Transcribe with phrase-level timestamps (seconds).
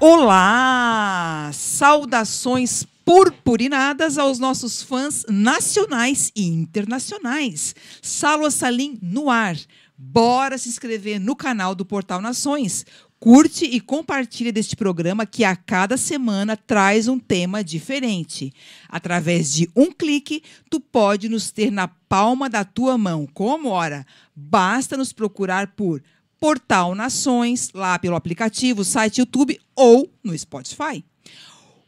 [0.00, 1.50] Olá!
[1.52, 7.74] Saudações purpurinadas aos nossos fãs nacionais e internacionais.
[8.00, 9.56] Salwa Salim no ar.
[9.96, 12.86] Bora se inscrever no canal do Portal Nações.
[13.18, 18.52] Curte e compartilha deste programa que a cada semana traz um tema diferente.
[18.88, 23.26] Através de um clique, tu pode nos ter na palma da tua mão.
[23.34, 24.06] Como ora?
[24.36, 26.00] Basta nos procurar por
[26.40, 31.04] Portal Nações, lá pelo aplicativo, site YouTube ou no Spotify.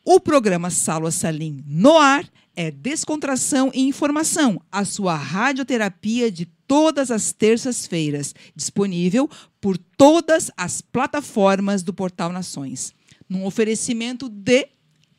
[0.05, 7.11] O programa Salwa Salim no ar é Descontração e Informação, a sua radioterapia de todas
[7.11, 12.93] as terças-feiras, disponível por todas as plataformas do Portal Nações.
[13.29, 14.69] Num oferecimento de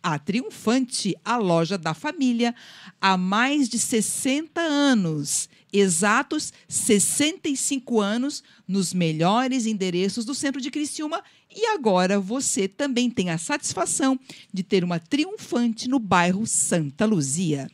[0.03, 2.55] a Triunfante, a loja da família,
[2.99, 11.23] há mais de 60 anos, exatos 65 anos, nos melhores endereços do centro de Criciúma.
[11.53, 14.20] E agora você também tem a satisfação
[14.54, 17.70] de ter uma Triunfante no bairro Santa Luzia.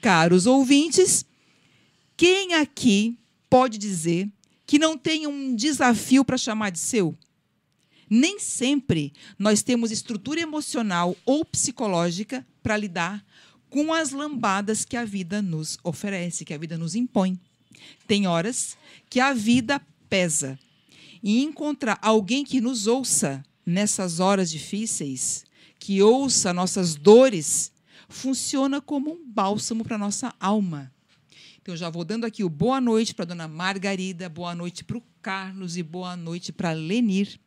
[0.00, 1.24] Caros ouvintes,
[2.16, 3.18] quem aqui
[3.48, 4.28] pode dizer
[4.66, 7.16] que não tem um desafio para chamar de seu?
[8.08, 13.24] Nem sempre nós temos estrutura emocional ou psicológica para lidar
[13.72, 17.40] com as lambadas que a vida nos oferece, que a vida nos impõe.
[18.06, 18.76] Tem horas
[19.08, 20.58] que a vida pesa.
[21.22, 25.46] E encontrar alguém que nos ouça nessas horas difíceis,
[25.78, 27.72] que ouça nossas dores,
[28.10, 30.92] funciona como um bálsamo para nossa alma.
[31.62, 34.98] Então, já vou dando aqui o boa noite para a dona Margarida, boa noite para
[34.98, 37.40] o Carlos e boa noite para Lenir.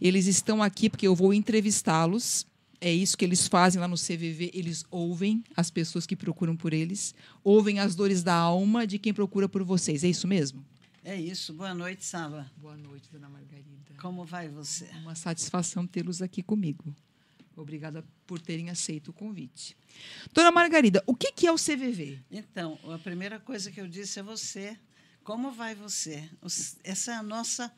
[0.00, 2.46] Eles estão aqui porque eu vou entrevistá-los.
[2.84, 4.50] É isso que eles fazem lá no CVV.
[4.52, 9.14] Eles ouvem as pessoas que procuram por eles, ouvem as dores da alma de quem
[9.14, 10.02] procura por vocês.
[10.02, 10.66] É isso mesmo?
[11.04, 11.54] É isso.
[11.54, 12.50] Boa noite, Sala.
[12.56, 13.94] Boa noite, dona Margarida.
[14.00, 14.86] Como vai você?
[15.00, 16.92] Uma satisfação tê-los aqui comigo.
[17.56, 19.76] Obrigada por terem aceito o convite.
[20.32, 22.18] Dona Margarida, o que é o CVV?
[22.32, 24.76] Então, a primeira coisa que eu disse é você.
[25.22, 26.28] Como vai você?
[26.82, 27.72] Essa é a nossa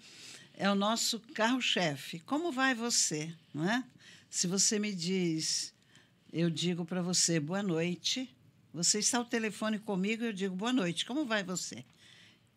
[0.56, 2.20] é o nosso carro-chefe.
[2.20, 3.34] Como vai você?
[3.52, 3.84] Não é?
[4.34, 5.72] Se você me diz,
[6.32, 8.28] eu digo para você boa noite.
[8.72, 11.06] Você está ao telefone comigo, eu digo boa noite.
[11.06, 11.84] Como vai você?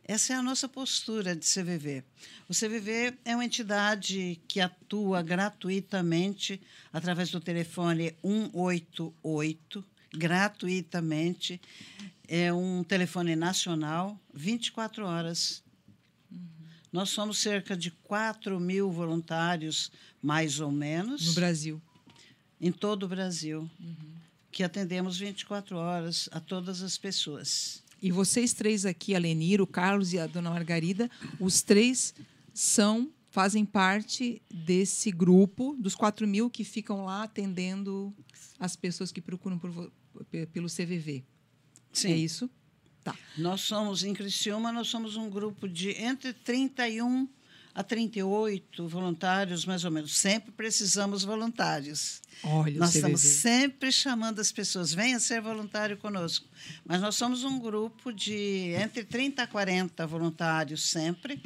[0.03, 2.03] Essa é a nossa postura de CVV.
[2.49, 6.59] O CVV é uma entidade que atua gratuitamente
[6.91, 9.85] através do telefone 188,
[10.15, 11.61] gratuitamente.
[12.27, 15.63] É um telefone nacional, 24 horas
[16.91, 21.27] nós somos cerca de 4 mil voluntários, mais ou menos.
[21.27, 21.81] No Brasil?
[22.59, 23.69] Em todo o Brasil.
[23.79, 24.17] Uhum.
[24.51, 27.83] Que atendemos 24 horas a todas as pessoas.
[28.01, 31.09] E vocês três aqui, a Lenir, o Carlos e a dona Margarida,
[31.39, 32.13] os três
[32.53, 38.11] são fazem parte desse grupo dos 4 mil que ficam lá atendendo
[38.57, 39.91] as pessoas que procuram por,
[40.51, 41.23] pelo CVV.
[41.93, 42.13] Sim.
[42.13, 42.49] É isso?
[43.07, 43.15] Tá.
[43.37, 47.25] Nós somos, em Criciúma, nós somos um grupo de entre 31
[47.73, 50.17] a 38 voluntários, mais ou menos.
[50.17, 52.21] Sempre precisamos voluntários.
[52.43, 56.45] Olha, nós estamos sempre chamando as pessoas, venha ser voluntário conosco.
[56.83, 61.41] Mas nós somos um grupo de entre 30 a 40 voluntários sempre.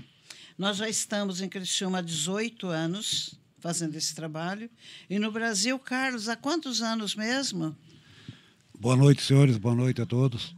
[0.57, 4.67] Nós já estamos em Criciúma há 18 anos fazendo esse trabalho.
[5.07, 7.75] E no Brasil, Carlos, há quantos anos mesmo?
[8.79, 9.57] Boa noite, senhores.
[9.57, 10.55] Boa noite a todos.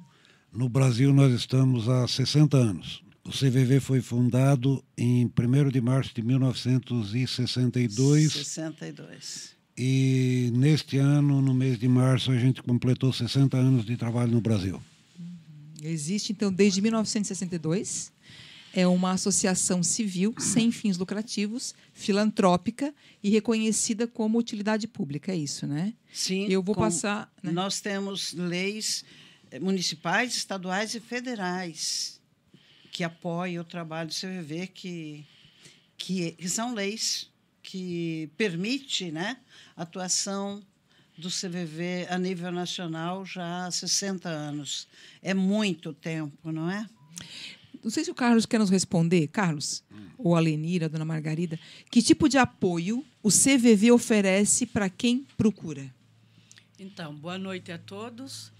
[0.53, 3.03] No Brasil, nós estamos há 60 anos.
[3.25, 5.31] O CVV foi fundado em 1
[5.71, 8.33] de março de 1962.
[8.33, 9.55] 62.
[9.75, 14.41] E neste ano, no mês de março, a gente completou 60 anos de trabalho no
[14.41, 14.79] Brasil.
[15.81, 18.13] Existe, então, desde 1962.
[18.75, 22.91] É uma associação civil sem fins lucrativos, filantrópica
[23.23, 25.31] e reconhecida como utilidade pública.
[25.31, 25.93] É isso, né?
[26.11, 26.47] Sim.
[26.47, 27.31] Eu vou passar.
[27.41, 27.51] Né?
[27.51, 29.03] Nós temos leis
[29.59, 32.21] municipais, estaduais e federais
[32.91, 35.25] que apoiam o trabalho do CVV, que,
[35.97, 37.29] que, que são leis
[37.63, 39.37] que permite né,
[39.75, 40.61] a atuação
[41.17, 44.87] do CVV a nível nacional já há 60 anos.
[45.21, 46.87] É muito tempo, não é?
[47.83, 50.07] Não sei se o Carlos quer nos responder, Carlos, hum.
[50.17, 51.59] ou a Lenira, a dona Margarida,
[51.89, 55.93] que tipo de apoio o CVV oferece para quem procura?
[56.79, 58.51] Então, boa noite a todos.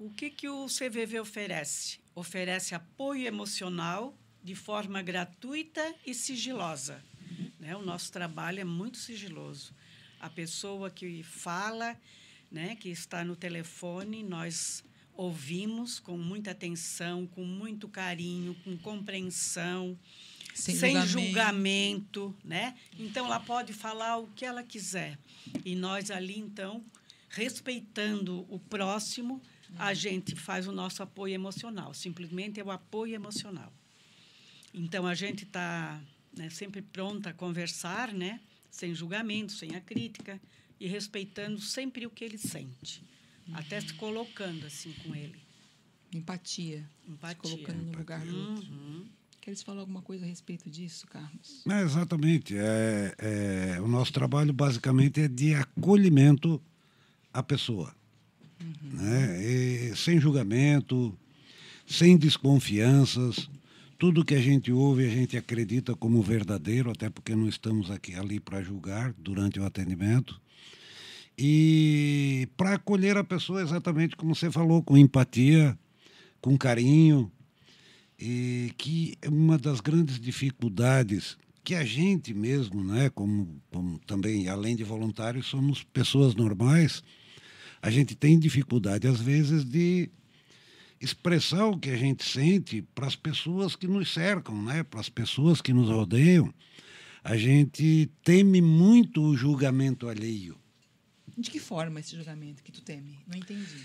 [0.00, 1.98] O que, que o CVV oferece?
[2.14, 7.04] Oferece apoio emocional de forma gratuita e sigilosa.
[7.58, 7.76] Né?
[7.76, 9.74] O nosso trabalho é muito sigiloso.
[10.18, 11.94] A pessoa que fala,
[12.50, 14.82] né, que está no telefone, nós
[15.12, 19.98] ouvimos com muita atenção, com muito carinho, com compreensão.
[20.54, 21.10] Sem sem, julgamento.
[21.10, 22.36] julgamento.
[22.42, 22.74] né?
[22.98, 25.18] Então ela pode falar o que ela quiser.
[25.62, 26.82] E nós ali então,
[27.28, 29.42] respeitando o próximo,
[29.78, 31.94] a gente faz o nosso apoio emocional.
[31.94, 33.72] Simplesmente é o apoio emocional.
[34.72, 36.00] Então a gente está
[36.36, 38.40] né, sempre pronta a conversar, né?
[38.70, 40.40] Sem julgamento, sem a crítica
[40.78, 43.04] e respeitando sempre o que ele sente,
[43.52, 45.38] até se colocando assim com ele.
[46.14, 46.88] Empatia.
[47.06, 47.50] Empatia.
[47.50, 48.72] Se colocando no lugar do outro.
[48.72, 49.06] Uhum.
[49.40, 51.64] Queres falar alguma coisa a respeito disso, Carlos?
[51.66, 52.56] É, exatamente.
[52.56, 56.60] É, é, o nosso trabalho basicamente é de acolhimento
[57.32, 57.94] à pessoa.
[58.82, 59.42] Né?
[59.42, 61.16] E sem julgamento,
[61.86, 63.48] sem desconfianças.
[63.98, 68.14] Tudo que a gente ouve, a gente acredita como verdadeiro, até porque não estamos aqui
[68.14, 70.40] ali para julgar durante o atendimento.
[71.36, 75.78] E para acolher a pessoa exatamente como você falou, com empatia,
[76.40, 77.30] com carinho,
[78.18, 84.48] e que é uma das grandes dificuldades que a gente mesmo, né, como, como também
[84.48, 87.02] além de voluntários, somos pessoas normais,
[87.82, 90.10] a gente tem dificuldade às vezes de
[91.00, 95.08] expressar o que a gente sente para as pessoas que nos cercam, né, para as
[95.08, 96.52] pessoas que nos rodeiam.
[97.24, 100.58] A gente teme muito o julgamento alheio.
[101.36, 103.18] De que forma esse julgamento que tu teme?
[103.26, 103.84] Não entendi.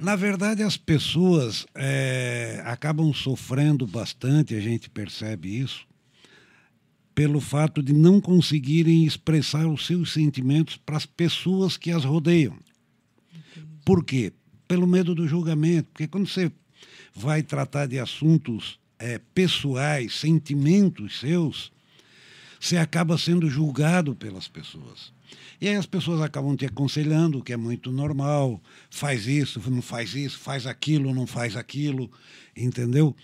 [0.00, 5.86] Na verdade, as pessoas eh, acabam sofrendo bastante, a gente percebe isso,
[7.14, 12.58] pelo fato de não conseguirem expressar os seus sentimentos para as pessoas que as rodeiam.
[13.84, 14.32] Por quê?
[14.66, 15.88] Pelo medo do julgamento.
[15.92, 16.50] Porque quando você
[17.14, 21.72] vai tratar de assuntos eh, pessoais, sentimentos seus,
[22.60, 25.12] você acaba sendo julgado pelas pessoas.
[25.60, 28.60] E aí as pessoas acabam te aconselhando, o que é muito normal,
[28.90, 32.10] faz isso, não faz isso, faz aquilo, não faz aquilo,
[32.56, 33.14] entendeu?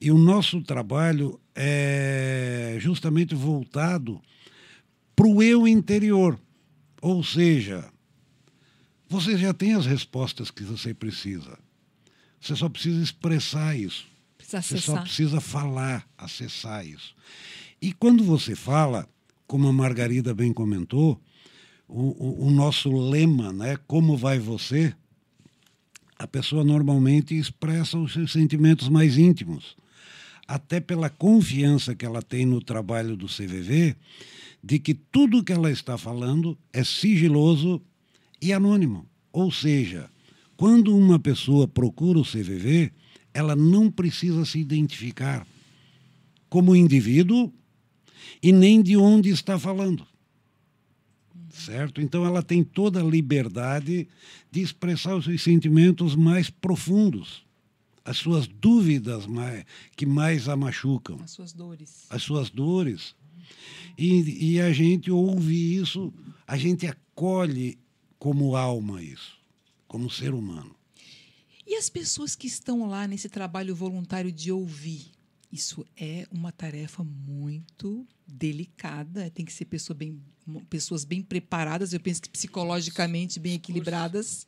[0.00, 4.20] E o nosso trabalho é justamente voltado
[5.14, 6.38] para o eu interior.
[7.02, 7.90] Ou seja,
[9.10, 11.58] você já tem as respostas que você precisa.
[12.40, 14.06] Você só precisa expressar isso.
[14.38, 17.12] Precisa Você só precisa falar, acessar isso.
[17.82, 19.08] E quando você fala,
[19.48, 21.20] como a Margarida bem comentou,
[21.88, 23.76] o, o, o nosso lema, né?
[23.88, 24.94] Como vai você?
[26.16, 29.76] A pessoa normalmente expressa os seus sentimentos mais íntimos.
[30.46, 33.96] Até pela confiança que ela tem no trabalho do CVV,
[34.62, 37.82] de que tudo que ela está falando é sigiloso
[38.40, 39.09] e anônimo.
[39.32, 40.10] Ou seja,
[40.56, 42.92] quando uma pessoa procura o CVV,
[43.32, 45.46] ela não precisa se identificar
[46.48, 47.52] como indivíduo
[48.42, 50.06] e nem de onde está falando.
[51.52, 52.00] Certo?
[52.00, 54.08] Então ela tem toda a liberdade
[54.50, 57.44] de expressar os seus sentimentos mais profundos,
[58.04, 59.64] as suas dúvidas mais,
[59.96, 62.06] que mais a machucam As suas dores.
[62.10, 63.14] as suas dores.
[63.98, 66.12] E, e a gente ouve isso,
[66.46, 67.78] a gente acolhe
[68.20, 69.38] como alma isso,
[69.88, 70.76] como ser humano.
[71.66, 75.10] E as pessoas que estão lá nesse trabalho voluntário de ouvir?
[75.50, 79.30] Isso é uma tarefa muito delicada.
[79.30, 80.22] Tem que ser pessoa bem,
[80.68, 84.46] pessoas bem preparadas, eu penso que psicologicamente bem equilibradas.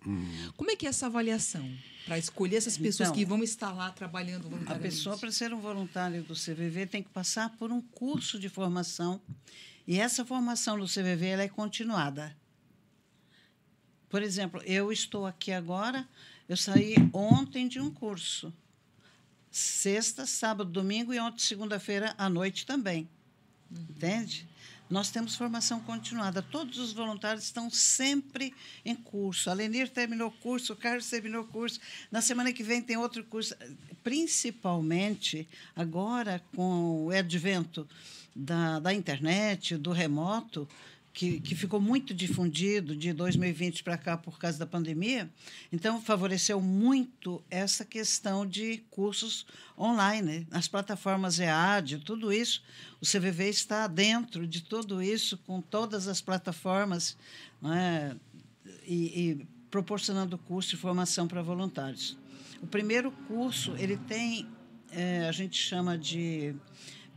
[0.56, 1.68] Como é que é essa avaliação?
[2.04, 4.96] Para escolher essas pessoas Então, que vão estar lá trabalhando A voluntariamente.
[4.96, 9.20] pessoa, para ser um voluntário do CVV, tem que passar por um curso de formação.
[9.86, 12.36] E essa formação do CVV ela é continuada.
[14.12, 16.06] Por exemplo, eu estou aqui agora,
[16.46, 18.52] eu saí ontem de um curso.
[19.50, 23.08] Sexta, sábado, domingo e ontem, segunda-feira à noite também.
[23.70, 24.46] Entende?
[24.90, 26.42] Nós temos formação continuada.
[26.42, 28.54] Todos os voluntários estão sempre
[28.84, 29.48] em curso.
[29.48, 31.80] A Lenir terminou o curso, o Carlos terminou o curso.
[32.10, 33.56] Na semana que vem tem outro curso.
[34.04, 37.88] Principalmente agora com o advento
[38.36, 40.68] da, da internet, do remoto,
[41.12, 45.30] que, que ficou muito difundido de 2020 para cá por causa da pandemia.
[45.70, 49.46] Então, favoreceu muito essa questão de cursos
[49.78, 50.46] online, né?
[50.50, 52.62] as plataformas EAD, tudo isso.
[53.00, 57.16] O CVV está dentro de tudo isso, com todas as plataformas,
[57.60, 58.16] né?
[58.86, 62.16] e, e proporcionando curso e formação para voluntários.
[62.62, 64.46] O primeiro curso, ele tem,
[64.92, 66.54] eh, a gente chama de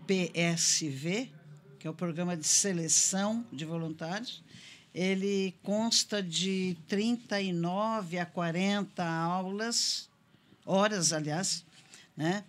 [0.07, 1.29] PSV,
[1.85, 4.41] que é o Programa de Seleção de Voluntários.
[4.91, 10.09] Ele consta de 39 a 40 aulas,
[10.65, 11.63] horas, aliás,
[12.17, 12.43] né?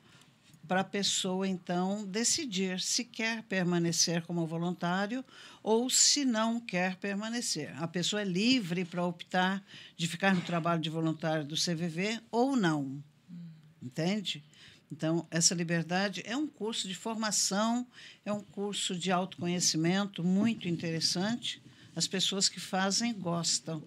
[0.66, 5.22] para a pessoa, então, decidir se quer permanecer como voluntário
[5.62, 7.74] ou se não quer permanecer.
[7.76, 9.62] A pessoa é livre para optar
[9.98, 13.04] de ficar no trabalho de voluntário do CVV ou não.
[13.82, 14.42] Entende?
[14.90, 17.86] Então, essa liberdade é um curso de formação,
[18.24, 21.60] é um curso de autoconhecimento muito interessante.
[21.94, 23.82] As pessoas que fazem gostam.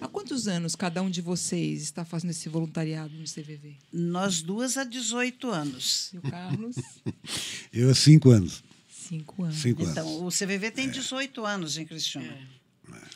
[0.00, 3.76] Há quantos anos cada um de vocês está fazendo esse voluntariado no CVV?
[3.90, 6.10] Nós duas há 18 anos.
[6.12, 6.76] E o Carlos?
[7.72, 8.62] Eu há cinco anos.
[8.88, 9.56] Cinco anos.
[9.56, 10.34] Cinco Então, anos.
[10.40, 12.36] o CVV tem 18 anos em Criciúma.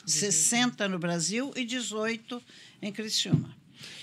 [0.07, 2.43] 60 no Brasil e 18
[2.81, 3.55] em Criciúma.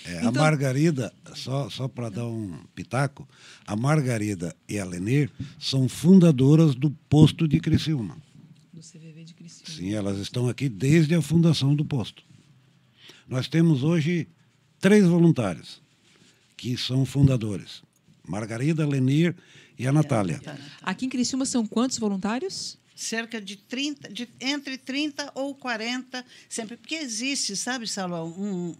[0.04, 3.28] É, Então- A Margarida, só, só para dar um pitaco,
[3.66, 8.16] a Margarida e a Lenir são fundadoras do posto de Criciúma.
[8.72, 9.70] Do CVV de Criciúma.
[9.70, 12.22] Sim, elas estão aqui desde a fundação do posto.
[13.28, 14.28] Nós temos hoje
[14.80, 15.80] três voluntários
[16.56, 17.82] que são fundadores:
[18.26, 19.34] Margarida, Lenir
[19.78, 20.40] e a Natália.
[20.82, 22.78] Aqui em Criciúma são quantos voluntários?
[22.98, 26.78] cerca de 30, de, entre 30 ou 40, sempre.
[26.78, 28.74] Porque existe, sabe, Salão, um,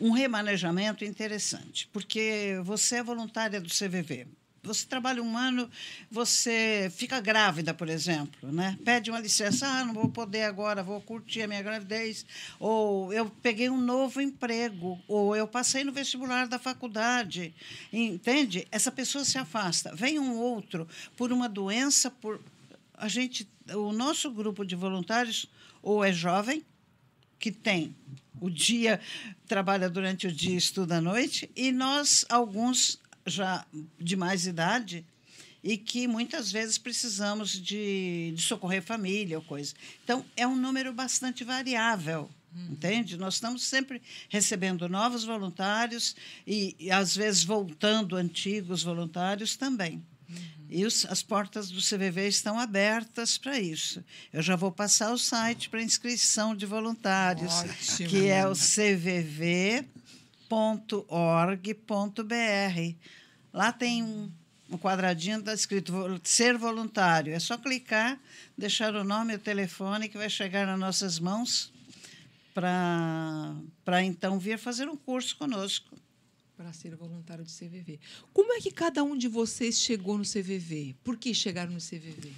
[0.00, 1.88] um remanejamento interessante.
[1.92, 4.26] Porque você é voluntária do CVV.
[4.64, 5.70] Você trabalha um ano,
[6.10, 8.78] você fica grávida, por exemplo, né?
[8.82, 12.24] Pede uma licença, ah, não vou poder agora, vou curtir a minha gravidez.
[12.58, 17.54] Ou eu peguei um novo emprego, ou eu passei no vestibular da faculdade.
[17.92, 18.66] Entende?
[18.70, 19.94] Essa pessoa se afasta.
[19.94, 22.40] Vem um outro por uma doença, por
[22.96, 25.46] a gente, o nosso grupo de voluntários
[25.82, 26.64] ou é jovem
[27.38, 27.94] que tem
[28.40, 29.00] o dia
[29.46, 33.64] trabalha durante o dia, estuda à noite, e nós alguns já
[33.98, 35.04] de mais idade
[35.62, 39.74] e que muitas vezes precisamos de, de socorrer família ou coisa.
[40.04, 42.30] Então é um número bastante variável.
[42.70, 43.16] Entende?
[43.16, 46.14] Nós estamos sempre recebendo novos voluntários
[46.46, 50.04] e, e às vezes, voltando antigos voluntários também.
[50.68, 54.02] E os, as portas do CVV estão abertas para isso.
[54.32, 58.08] Eu já vou passar o site para inscrição de voluntários, Ótimo.
[58.08, 59.84] que é o cvv.org.br.
[63.52, 64.30] Lá tem um,
[64.68, 67.32] um quadradinho está escrito ser voluntário.
[67.32, 68.18] É só clicar,
[68.58, 71.72] deixar o nome e o telefone que vai chegar nas nossas mãos
[72.54, 75.96] para então vir fazer um curso conosco.
[76.56, 77.98] Para ser voluntário do CVV.
[78.32, 80.94] Como é que cada um de vocês chegou no CVV?
[81.02, 82.32] Por que chegaram no CVV?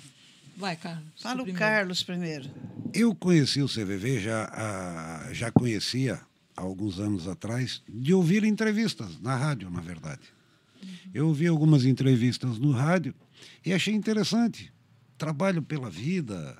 [0.56, 1.12] Vai, Carlos.
[1.20, 1.58] Fala o primeiro.
[1.58, 2.50] Carlos primeiro.
[2.94, 6.20] Eu conheci o CVV, já, ah, já conhecia
[6.56, 10.22] há alguns anos atrás, de ouvir entrevistas na rádio, na verdade.
[11.12, 13.14] Eu ouvi algumas entrevistas no rádio
[13.64, 14.72] e achei interessante.
[15.18, 16.56] Trabalho pela vida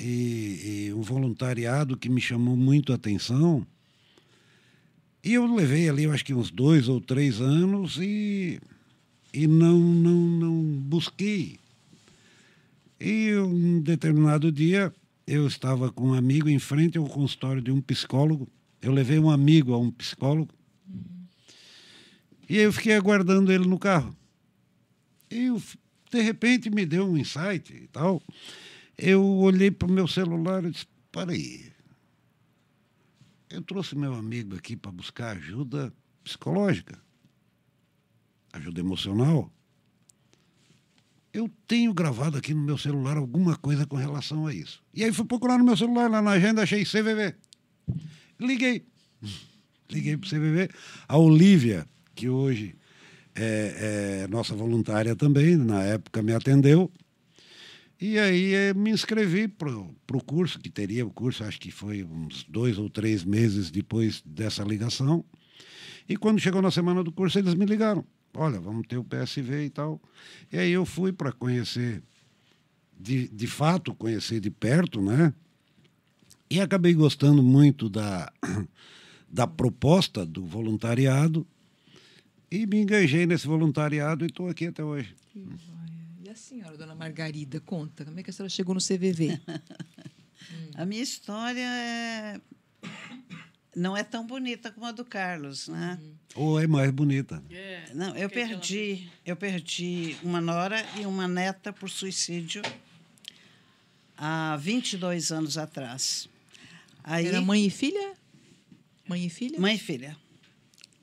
[0.00, 3.66] e, e um voluntariado que me chamou muito a atenção.
[5.26, 8.60] E eu levei ali, eu acho que uns dois ou três anos e,
[9.34, 11.58] e não, não, não busquei.
[13.00, 14.94] E um determinado dia
[15.26, 18.46] eu estava com um amigo em frente ao consultório de um psicólogo.
[18.80, 20.54] Eu levei um amigo a um psicólogo.
[22.48, 24.16] E eu fiquei aguardando ele no carro.
[25.28, 25.60] E eu,
[26.08, 28.22] de repente me deu um insight e tal.
[28.96, 31.75] Eu olhei para o meu celular e disse: para aí.
[33.56, 35.90] Eu trouxe meu amigo aqui para buscar ajuda
[36.22, 37.00] psicológica,
[38.52, 39.50] ajuda emocional.
[41.32, 44.84] Eu tenho gravado aqui no meu celular alguma coisa com relação a isso.
[44.92, 47.34] E aí fui procurar no meu celular, lá na agenda, achei CVV.
[48.38, 48.84] Liguei.
[49.90, 50.68] Liguei para o CVV.
[51.08, 52.76] A Olívia, que hoje
[53.34, 56.92] é, é nossa voluntária também, na época me atendeu.
[58.00, 62.04] E aí eh, me inscrevi para o curso, que teria o curso, acho que foi
[62.04, 65.24] uns dois ou três meses depois dessa ligação.
[66.08, 68.04] E quando chegou na semana do curso, eles me ligaram.
[68.34, 70.00] Olha, vamos ter o PSV e tal.
[70.52, 72.02] E aí eu fui para conhecer,
[73.00, 75.32] de, de fato, conhecer de perto, né?
[76.50, 78.30] E acabei gostando muito da,
[79.28, 81.46] da proposta do voluntariado
[82.50, 85.14] e me engajei nesse voluntariado e estou aqui até hoje.
[85.32, 85.42] Que
[86.36, 89.40] senhora, dona Margarida, conta, como é que a senhora chegou no CVV?
[90.76, 92.40] A minha história é...
[93.74, 95.98] não é tão bonita como a do Carlos, né?
[96.34, 97.42] Ou é mais bonita.
[97.50, 97.90] É.
[97.94, 102.62] Não, eu ela perdi, eu perdi uma nora e uma neta por suicídio
[104.16, 106.28] há 22 anos atrás.
[107.02, 108.14] Aí, Era mãe e filha?
[109.08, 109.58] Mãe e filha?
[109.58, 110.16] mãe e filha.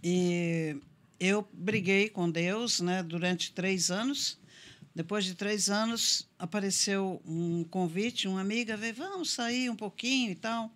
[0.04, 0.75] E
[1.20, 4.38] eu briguei com Deus né, durante três anos.
[4.96, 10.36] Depois de três anos, apareceu um convite, uma amiga veio, vamos sair um pouquinho e
[10.36, 10.72] tal.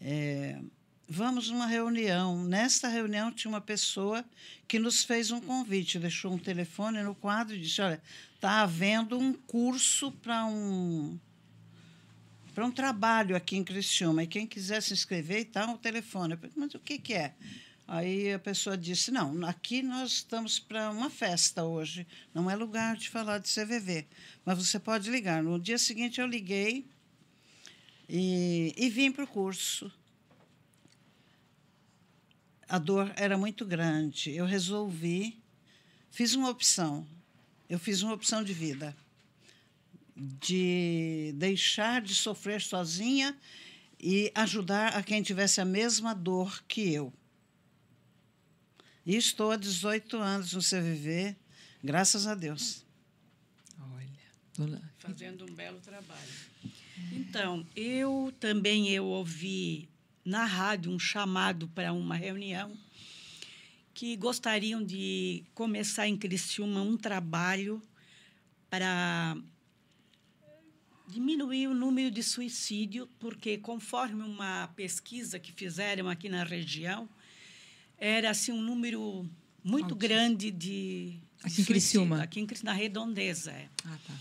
[0.00, 0.58] É,
[1.06, 2.42] vamos numa reunião.
[2.44, 4.24] Nesta reunião tinha uma pessoa
[4.66, 8.00] que nos fez um convite, deixou um telefone no quadro e disse, olha,
[8.34, 11.18] está havendo um curso para um
[12.54, 14.22] para um trabalho aqui em Criciúma.
[14.22, 16.36] E quem quiser se inscrever e tal, o telefone.
[16.36, 17.34] Falei, mas o que, que é?
[17.86, 22.96] Aí a pessoa disse: Não, aqui nós estamos para uma festa hoje, não é lugar
[22.96, 24.06] de falar de CVV,
[24.44, 25.42] mas você pode ligar.
[25.42, 26.86] No dia seguinte eu liguei
[28.08, 29.92] e, e vim para o curso.
[32.68, 34.32] A dor era muito grande.
[34.32, 35.40] Eu resolvi,
[36.10, 37.06] fiz uma opção.
[37.68, 38.96] Eu fiz uma opção de vida
[40.16, 43.36] de deixar de sofrer sozinha
[44.00, 47.12] e ajudar a quem tivesse a mesma dor que eu.
[49.06, 51.36] E estou há 18 anos no CVV,
[51.82, 52.84] graças a Deus.
[53.78, 54.10] Olha,
[54.58, 54.92] dona...
[54.98, 56.32] Fazendo um belo trabalho.
[57.12, 59.88] Então, eu também eu ouvi
[60.24, 62.76] na rádio um chamado para uma reunião
[63.94, 67.80] que gostariam de começar em Criciúma um trabalho
[68.68, 69.36] para
[71.06, 77.08] diminuir o número de suicídio, porque conforme uma pesquisa que fizeram aqui na região,
[77.98, 79.28] era assim um número
[79.62, 82.22] muito grande de Aqui em Criciúma?
[82.22, 83.68] Aqui em, na Redondeza, é.
[83.84, 84.14] Ah, tá.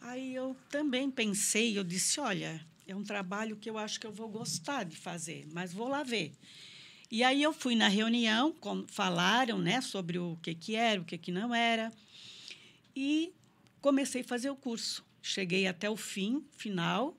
[0.00, 4.12] Aí eu também pensei, eu disse, olha, é um trabalho que eu acho que eu
[4.12, 6.32] vou gostar de fazer, mas vou lá ver.
[7.10, 11.04] E aí eu fui na reunião, com- falaram, né, sobre o que que era, o
[11.04, 11.90] que que não era,
[12.94, 13.32] e
[13.80, 15.04] comecei a fazer o curso.
[15.22, 17.16] Cheguei até o fim, final,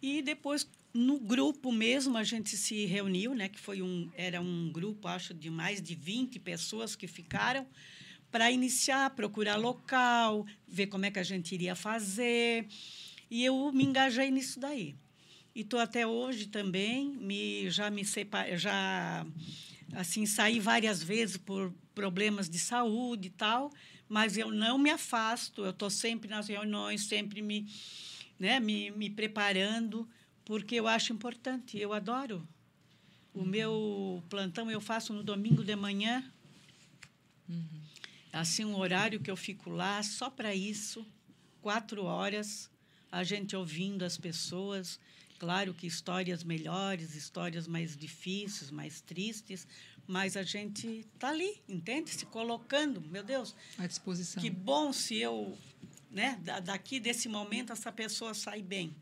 [0.00, 4.70] e depois no grupo mesmo a gente se reuniu, né, que foi um era um
[4.72, 7.66] grupo, acho, de mais de 20 pessoas que ficaram
[8.30, 12.66] para iniciar, procurar local, ver como é que a gente iria fazer.
[13.30, 14.94] E eu me engajei nisso daí.
[15.54, 18.02] E estou até hoje também, me, já me
[18.56, 19.26] já
[19.94, 23.72] assim saí várias vezes por problemas de saúde e tal,
[24.08, 27.66] mas eu não me afasto, eu estou sempre nas reuniões, sempre me,
[28.38, 30.06] né, me, me preparando,
[30.46, 32.46] porque eu acho importante, eu adoro.
[33.34, 36.24] O meu plantão eu faço no domingo de manhã,
[38.32, 41.06] assim um horário que eu fico lá só para isso,
[41.60, 42.70] quatro horas,
[43.12, 44.98] a gente ouvindo as pessoas.
[45.38, 49.66] Claro que histórias melhores, histórias mais difíceis, mais tristes,
[50.06, 52.08] mas a gente está ali, entende?
[52.10, 53.02] Se colocando.
[53.02, 54.42] Meu Deus, À disposição.
[54.42, 55.58] que bom se eu,
[56.10, 58.96] né, da- daqui desse momento essa pessoa sai bem.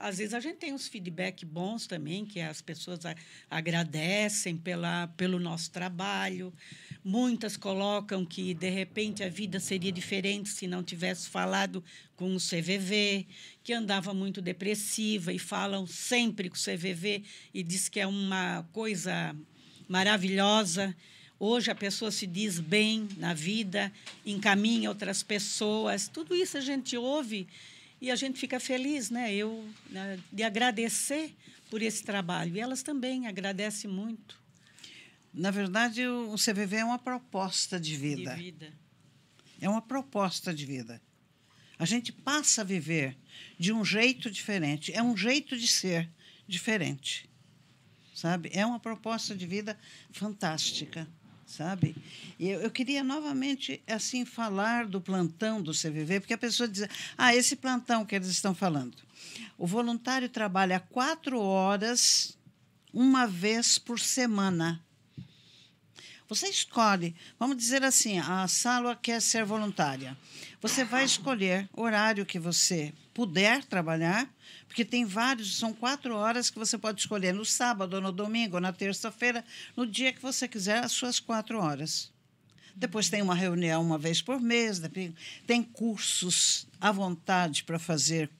[0.00, 3.16] Às vezes a gente tem uns feedback bons também, que as pessoas a-
[3.50, 6.54] agradecem pela, pelo nosso trabalho.
[7.04, 11.82] Muitas colocam que, de repente, a vida seria diferente se não tivesse falado
[12.14, 13.26] com o CVV,
[13.64, 18.64] que andava muito depressiva e falam sempre com o CVV e diz que é uma
[18.72, 19.34] coisa
[19.88, 20.94] maravilhosa.
[21.40, 23.92] Hoje a pessoa se diz bem na vida,
[24.24, 26.06] encaminha outras pessoas.
[26.06, 27.48] Tudo isso a gente ouve
[28.00, 29.34] e a gente fica feliz, né?
[29.34, 31.34] Eu né, de agradecer
[31.68, 32.56] por esse trabalho.
[32.56, 34.40] E elas também agradecem muito
[35.32, 38.34] Na verdade, o o CVV é uma proposta de vida.
[38.34, 38.72] de vida.
[39.60, 41.02] É uma proposta de vida.
[41.78, 43.16] A gente passa a viver
[43.58, 44.92] de um jeito diferente.
[44.92, 46.08] É um jeito de ser
[46.46, 47.28] diferente.
[48.14, 48.50] Sabe?
[48.52, 49.78] É uma proposta de vida
[50.10, 51.08] fantástica.
[51.48, 51.96] Sabe?
[52.38, 56.86] E eu, eu queria novamente assim falar do plantão do CVV, porque a pessoa diz:
[57.16, 58.94] ah, esse plantão que eles estão falando.
[59.56, 62.36] O voluntário trabalha quatro horas,
[62.92, 64.84] uma vez por semana.
[66.28, 70.14] Você escolhe, vamos dizer assim, a Sálva quer ser voluntária.
[70.60, 74.32] Você vai escolher o horário que você puder trabalhar,
[74.68, 78.72] porque tem vários, são quatro horas que você pode escolher no sábado, no domingo, na
[78.72, 79.44] terça-feira,
[79.76, 82.12] no dia que você quiser, as suas quatro horas.
[82.76, 84.80] Depois tem uma reunião uma vez por mês,
[85.48, 88.30] tem cursos à vontade para fazer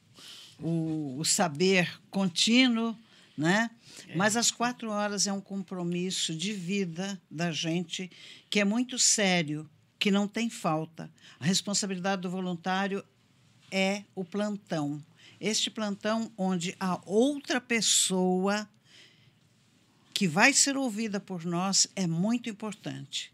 [0.61, 2.97] o, o saber contínuo,
[3.37, 3.73] né?
[4.15, 8.09] Mas as quatro horas é um compromisso de vida da gente
[8.49, 11.11] que é muito sério, que não tem falta.
[11.41, 13.05] A responsabilidade do voluntário
[13.71, 15.03] é o plantão.
[15.41, 18.69] Este plantão onde a outra pessoa
[20.13, 23.33] que vai ser ouvida por nós é muito importante.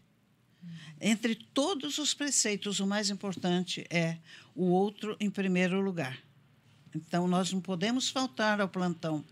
[1.01, 4.17] Entre todos os preceitos, o mais importante é
[4.55, 6.17] o outro em primeiro lugar.
[6.95, 9.23] Então, nós não podemos faltar ao plantão.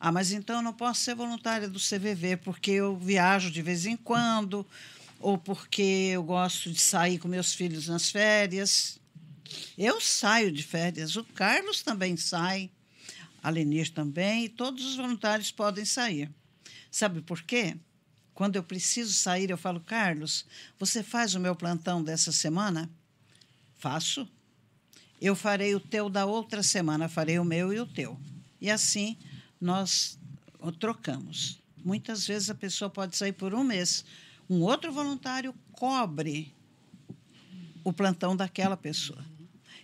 [0.00, 3.86] Ah, mas então eu não posso ser voluntária do CVV porque eu viajo de vez
[3.86, 4.66] em quando,
[5.20, 8.98] ou porque eu gosto de sair com meus filhos nas férias.
[9.76, 12.70] Eu saio de férias, o Carlos também sai,
[13.42, 16.30] a Lenir também, e todos os voluntários podem sair.
[16.90, 17.76] Sabe por quê?
[18.34, 20.44] Quando eu preciso sair, eu falo, Carlos,
[20.78, 22.90] você faz o meu plantão dessa semana?
[23.78, 24.28] Faço.
[25.20, 28.18] Eu farei o teu da outra semana, farei o meu e o teu.
[28.60, 29.16] E assim
[29.60, 30.18] nós
[30.78, 31.58] trocamos.
[31.82, 34.04] Muitas vezes a pessoa pode sair por um mês.
[34.50, 36.54] Um outro voluntário cobre
[37.84, 39.24] o plantão daquela pessoa.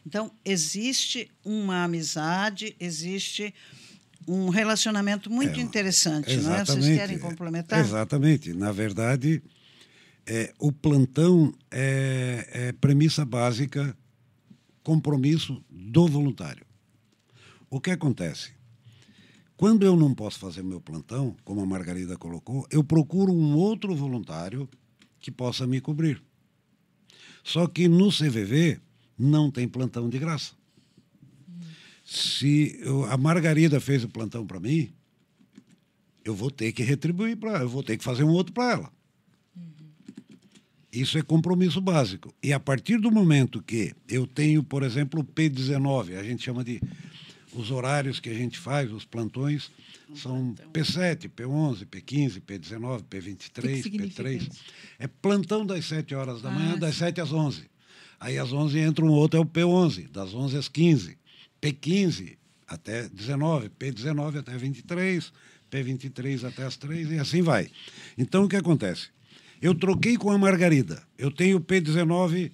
[0.07, 3.55] Então, existe uma amizade, existe
[4.27, 6.65] um relacionamento muito É, interessante, não é?
[6.65, 7.81] Vocês querem complementar?
[7.81, 8.53] Exatamente.
[8.53, 9.43] Na verdade,
[10.27, 13.97] é, o plantão é, é premissa básica,
[14.83, 16.67] compromisso do voluntário.
[17.71, 18.53] O que acontece?
[19.57, 23.95] Quando eu não posso fazer meu plantão, como a Margarida colocou, eu procuro um outro
[23.95, 24.69] voluntário
[25.21, 26.23] que possa me cobrir.
[27.45, 28.81] Só que no CVV
[29.23, 30.53] não tem plantão de graça.
[32.05, 34.93] Se eu- a Margarida fez o plantão para mim,
[36.25, 38.93] eu vou ter que retribuir para eu vou ter que fazer um outro para ela.
[40.93, 42.35] Isso é compromisso básico.
[42.43, 46.63] E a partir do momento que eu tenho, por exemplo, o P19, a gente chama
[46.63, 46.81] de
[47.55, 49.71] os horários que a gente faz, os plantões,
[50.15, 54.37] são P7, P11, P15, P19, P23, significa P3.
[54.43, 54.51] isso?
[54.99, 57.71] É plantão das 7 horas da manhã, Ah, das 7 às 11.
[58.23, 61.19] Aí às 11 entra um outro, é o P11, das 11 às 15.
[61.61, 62.37] P15
[62.69, 65.33] até 19, P19 até 23,
[65.69, 67.69] P23 até as 3 e assim vai.
[68.17, 69.09] Então o que acontece?
[69.61, 71.03] Eu troquei com a Margarida.
[71.19, 72.53] Eu tenho P19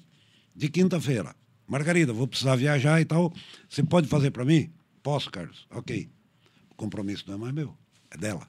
[0.56, 1.36] de quinta-feira.
[1.66, 3.30] Margarida, vou precisar viajar e tal.
[3.68, 4.70] Você pode fazer para mim?
[5.02, 5.66] Posso, Carlos.
[5.70, 6.08] Ok.
[6.70, 7.76] O compromisso não é mais meu,
[8.10, 8.48] é dela.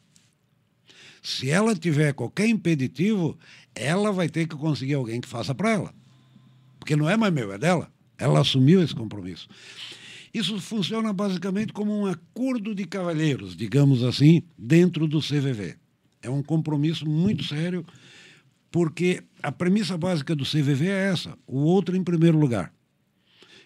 [1.21, 3.37] Se ela tiver qualquer impeditivo,
[3.75, 5.98] ela vai ter que conseguir alguém que faça para ela.
[6.79, 7.91] Porque não é mais meu, é dela.
[8.17, 9.47] Ela assumiu esse compromisso.
[10.33, 15.75] Isso funciona basicamente como um acordo de cavalheiros, digamos assim, dentro do CVV.
[16.21, 17.85] É um compromisso muito sério,
[18.71, 22.73] porque a premissa básica do CVV é essa: o outro em primeiro lugar.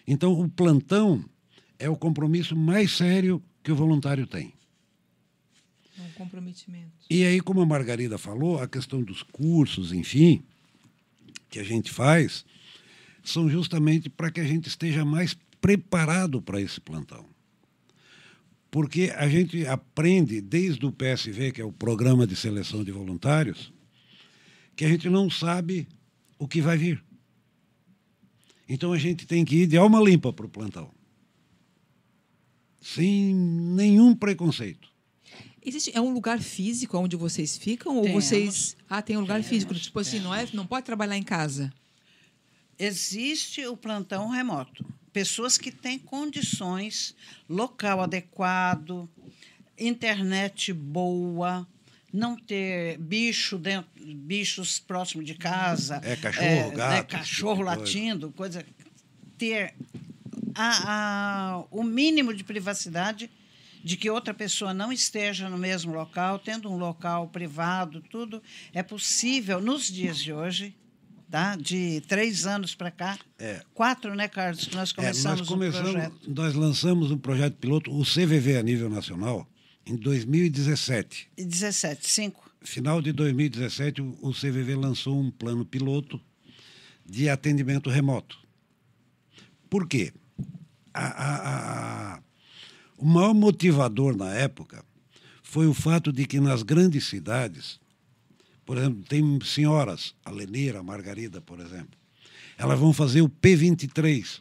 [0.06, 1.24] Então, o plantão
[1.78, 4.52] é o compromisso mais sério que o voluntário tem.
[5.98, 6.92] É um comprometimento.
[7.08, 10.42] E aí, como a Margarida falou, a questão dos cursos, enfim,
[11.48, 12.44] que a gente faz,
[13.24, 17.26] são justamente para que a gente esteja mais preparado para esse plantão.
[18.70, 23.72] Porque a gente aprende desde o PSV, que é o Programa de Seleção de Voluntários,
[24.76, 25.88] que a gente não sabe
[26.38, 27.02] o que vai vir.
[28.68, 30.90] Então a gente tem que ir de alma limpa para o plantão.
[32.80, 34.92] Sem nenhum preconceito.
[35.64, 37.96] Existe, é um lugar físico onde vocês ficam?
[37.96, 38.24] Ou Temos.
[38.24, 38.76] vocês.
[38.88, 39.74] Ah, tem um lugar Temos, físico.
[39.74, 41.72] Tipo assim, não, é, não pode trabalhar em casa.
[42.78, 44.84] Existe o plantão remoto.
[45.12, 47.14] Pessoas que têm condições,
[47.48, 49.08] local adequado,
[49.78, 51.66] internet boa,
[52.12, 56.00] não ter bicho dentro, bichos próximos de casa.
[56.04, 57.80] É, cachorro, né, gato, cachorro de coisa.
[57.80, 58.66] latindo, coisa.
[59.38, 59.74] Ter
[60.54, 60.84] a-
[61.58, 63.30] a- o mínimo de privacidade
[63.82, 68.82] de que outra pessoa não esteja no mesmo local, tendo um local privado, tudo é
[68.82, 70.74] possível nos dias de hoje,
[71.30, 71.56] tá?
[71.56, 73.60] De três anos para cá, É.
[73.74, 74.66] quatro, né, Carlos?
[74.66, 76.14] Que nós É, começamos, nós o começamos, projeto.
[76.34, 79.48] nós lançamos um projeto piloto, o CVV a nível nacional,
[79.86, 81.28] em 2017.
[81.36, 82.50] E 17, cinco.
[82.62, 86.20] Final de 2017, o o CVV lançou um plano piloto
[87.04, 88.38] de atendimento remoto.
[89.68, 90.12] Por quê?
[90.94, 92.22] A- a- a-
[92.96, 94.84] o maior motivador na época
[95.42, 97.78] foi o fato de que nas grandes cidades,
[98.64, 101.96] por exemplo, tem senhoras, a Lenira, a Margarida, por exemplo,
[102.56, 104.40] elas vão fazer o P23.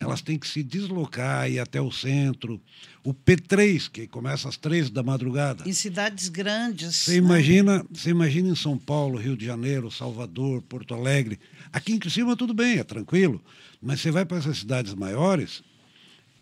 [0.00, 2.60] Elas têm que se deslocar, ir até o centro.
[3.04, 5.62] O P3, que começa às três da madrugada.
[5.68, 6.96] Em cidades grandes.
[6.96, 7.16] Você né?
[7.18, 11.38] imagina, você imagina em São Paulo, Rio de Janeiro, Salvador, Porto Alegre.
[11.72, 13.40] Aqui em Criciúma tudo bem, é tranquilo.
[13.80, 15.62] Mas você vai para essas cidades maiores,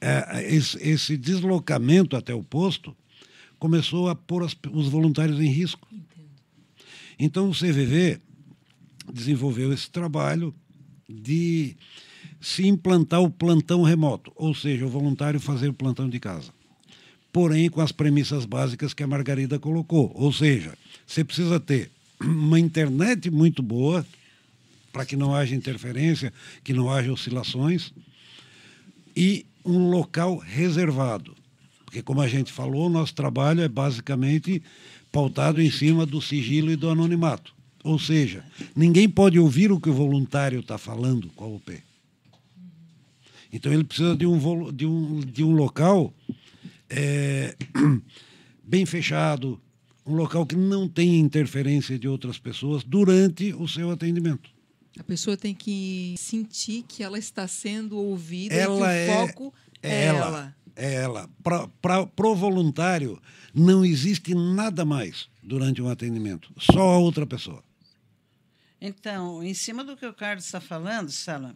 [0.00, 2.96] é, esse, esse deslocamento até o posto
[3.58, 5.86] começou a pôr as- os voluntários em risco.
[7.20, 8.18] Então o CVV
[9.12, 10.52] desenvolveu esse trabalho
[11.08, 11.76] de
[12.40, 16.52] se implantar o plantão remoto, ou seja, o voluntário fazer o plantão de casa
[17.32, 20.12] porém com as premissas básicas que a Margarida colocou.
[20.14, 24.04] Ou seja, você precisa ter uma internet muito boa
[24.92, 26.32] para que não haja interferência,
[26.64, 27.92] que não haja oscilações,
[29.16, 31.36] e um local reservado.
[31.84, 34.62] Porque, como a gente falou, o nosso trabalho é basicamente
[35.10, 37.54] pautado em cima do sigilo e do anonimato.
[37.82, 38.44] Ou seja,
[38.76, 41.82] ninguém pode ouvir o que o voluntário está falando com a UP.
[43.52, 46.14] Então, ele precisa de um, de um, de um local
[46.88, 47.56] é,
[48.62, 49.60] bem fechado,
[50.06, 54.50] um local que não tenha interferência de outras pessoas durante o seu atendimento.
[54.98, 59.26] A pessoa tem que sentir que ela está sendo ouvida Ela e que é- o
[59.26, 60.26] foco é, é ela.
[60.26, 60.56] ela.
[60.80, 61.28] É ela.
[61.42, 63.20] Para o voluntário,
[63.54, 67.62] não existe nada mais durante um atendimento, só a outra pessoa.
[68.80, 71.54] Então, em cima do que o Carlos está falando, Sala,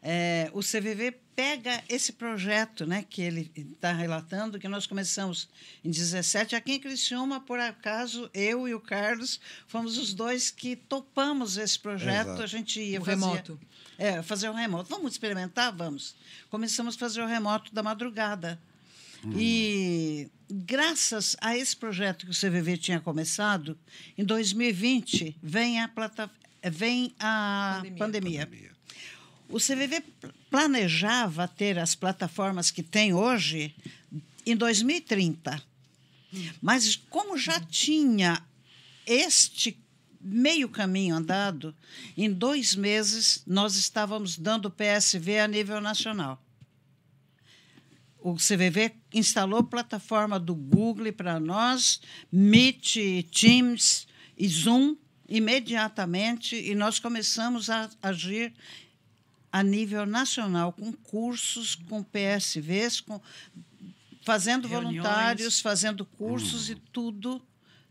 [0.00, 5.48] é, o CVV pega esse projeto né, que ele está relatando, que nós começamos
[5.82, 6.54] em 17.
[6.54, 11.78] Aqui em Criciúma, por acaso, eu e o Carlos fomos os dois que topamos esse
[11.78, 12.28] projeto.
[12.28, 12.42] Exato.
[12.42, 13.60] A gente ia O fazer, remoto.
[14.00, 14.88] É, fazer o remoto.
[14.88, 15.70] Vamos experimentar?
[15.76, 16.14] Vamos.
[16.48, 18.58] Começamos a fazer o remoto da madrugada.
[19.36, 23.78] E graças a esse projeto que o CVV tinha começado,
[24.16, 26.30] em 2020 vem a, plata,
[26.64, 28.46] vem a Pandemia.
[28.46, 28.70] pandemia.
[29.50, 30.02] O CVV
[30.48, 33.74] planejava ter as plataformas que tem hoje
[34.46, 35.62] em 2030.
[36.62, 38.42] Mas como já tinha
[39.04, 39.78] este
[40.20, 41.74] meio caminho andado,
[42.16, 46.42] em dois meses nós estávamos dando PSV a nível nacional.
[48.18, 52.96] O CVV instalou plataforma do Google para nós, Meet,
[53.32, 54.06] Teams
[54.36, 58.52] e Zoom imediatamente, e nós começamos a agir
[59.52, 63.20] a nível nacional, com cursos, com PSVs, com,
[64.22, 64.96] fazendo Reuniões.
[64.96, 67.40] voluntários, fazendo cursos e tudo.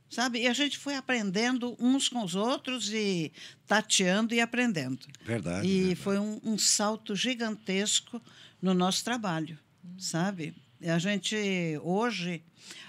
[0.09, 0.41] Sabe?
[0.41, 3.31] E a gente foi aprendendo uns com os outros e
[3.67, 5.05] tateando e aprendendo.
[5.23, 5.67] Verdade.
[5.67, 5.95] E verdade.
[5.95, 8.21] foi um, um salto gigantesco
[8.61, 9.57] no nosso trabalho,
[9.97, 10.55] sabe?
[10.81, 11.35] E A gente
[11.83, 12.41] hoje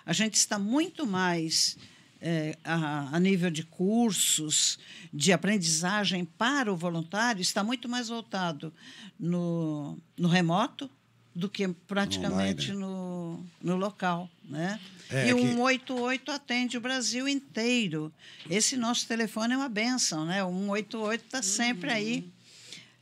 [0.06, 1.76] a gente está muito mais
[2.20, 4.78] eh, a, a nível de cursos,
[5.12, 8.72] de aprendizagem para o voluntário, está muito mais voltado
[9.18, 10.90] no, no remoto
[11.34, 13.09] do que praticamente no, no
[13.62, 14.78] local, né?
[15.10, 18.12] É, e o que- 188 atende o Brasil inteiro.
[18.48, 20.42] Esse nosso telefone é uma benção, né?
[20.44, 22.30] O 188 está sempre aí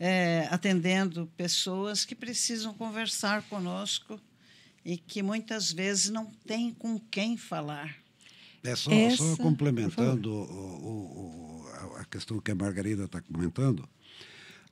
[0.00, 4.18] é, atendendo pessoas que precisam conversar conosco
[4.84, 7.94] e que muitas vezes não têm com quem falar.
[8.64, 13.20] É só, Essa, só complementando o, o- o- a- a questão que a Margarida está
[13.20, 13.88] comentando,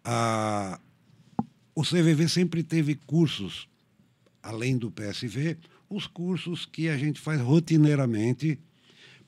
[0.05, 0.79] a,
[1.75, 3.69] o CVV sempre teve cursos,
[4.47, 5.57] além do PSV,
[5.91, 8.59] os cursos que a gente faz rotineiramente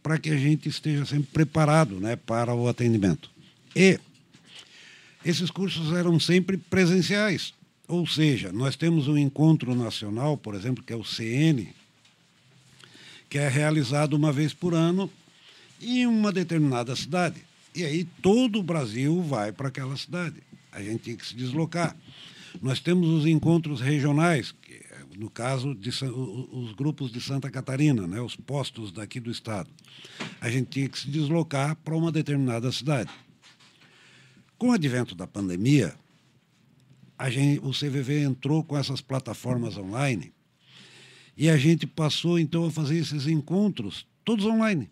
[0.02, 3.30] para que a gente esteja sempre preparado né, para o atendimento.
[3.74, 3.98] E
[5.24, 7.52] esses cursos eram sempre presenciais,
[7.86, 11.68] ou seja, nós temos um encontro nacional, por exemplo, que é o CN,
[13.28, 15.10] que é realizado uma vez por ano
[15.80, 17.42] em uma determinada cidade.
[17.74, 20.36] E aí todo o Brasil vai para aquela cidade.
[20.72, 21.96] A gente tem que se deslocar.
[22.62, 24.80] Nós temos os encontros regionais, que,
[25.18, 29.68] no caso, de, os grupos de Santa Catarina, né, os postos daqui do estado.
[30.40, 33.10] A gente tinha que se deslocar para uma determinada cidade.
[34.56, 35.92] Com o advento da pandemia,
[37.28, 40.32] gente, o CVV entrou com essas plataformas online
[41.36, 44.88] e a gente passou, então, a fazer esses encontros todos online.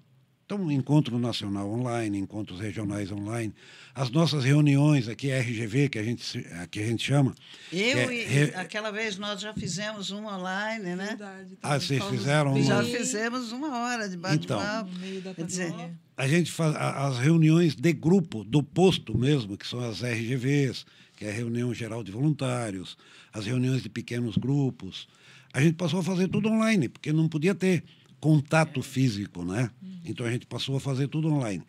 [0.46, 3.52] Então, encontro nacional online, encontros regionais online,
[3.92, 7.34] as nossas reuniões aqui, RGV, que a gente, que a gente chama.
[7.72, 11.06] Eu é e re- aquela vez nós já fizemos um online, né?
[11.08, 14.30] Verdade, Ah, vocês fizeram bem Já uma- fizemos uma hora de Então.
[14.30, 14.88] bate-papo.
[14.92, 15.74] no meio da Quer dizer,
[16.16, 21.24] a gente faz as reuniões de grupo do posto mesmo, que são as RGVs, que
[21.24, 22.96] é a reunião geral de voluntários,
[23.32, 25.08] as reuniões de pequenos grupos.
[25.52, 27.82] A gente passou a fazer tudo online, porque não podia ter
[28.20, 29.70] contato físico, né?
[30.04, 31.62] Então a gente passou a fazer tudo online.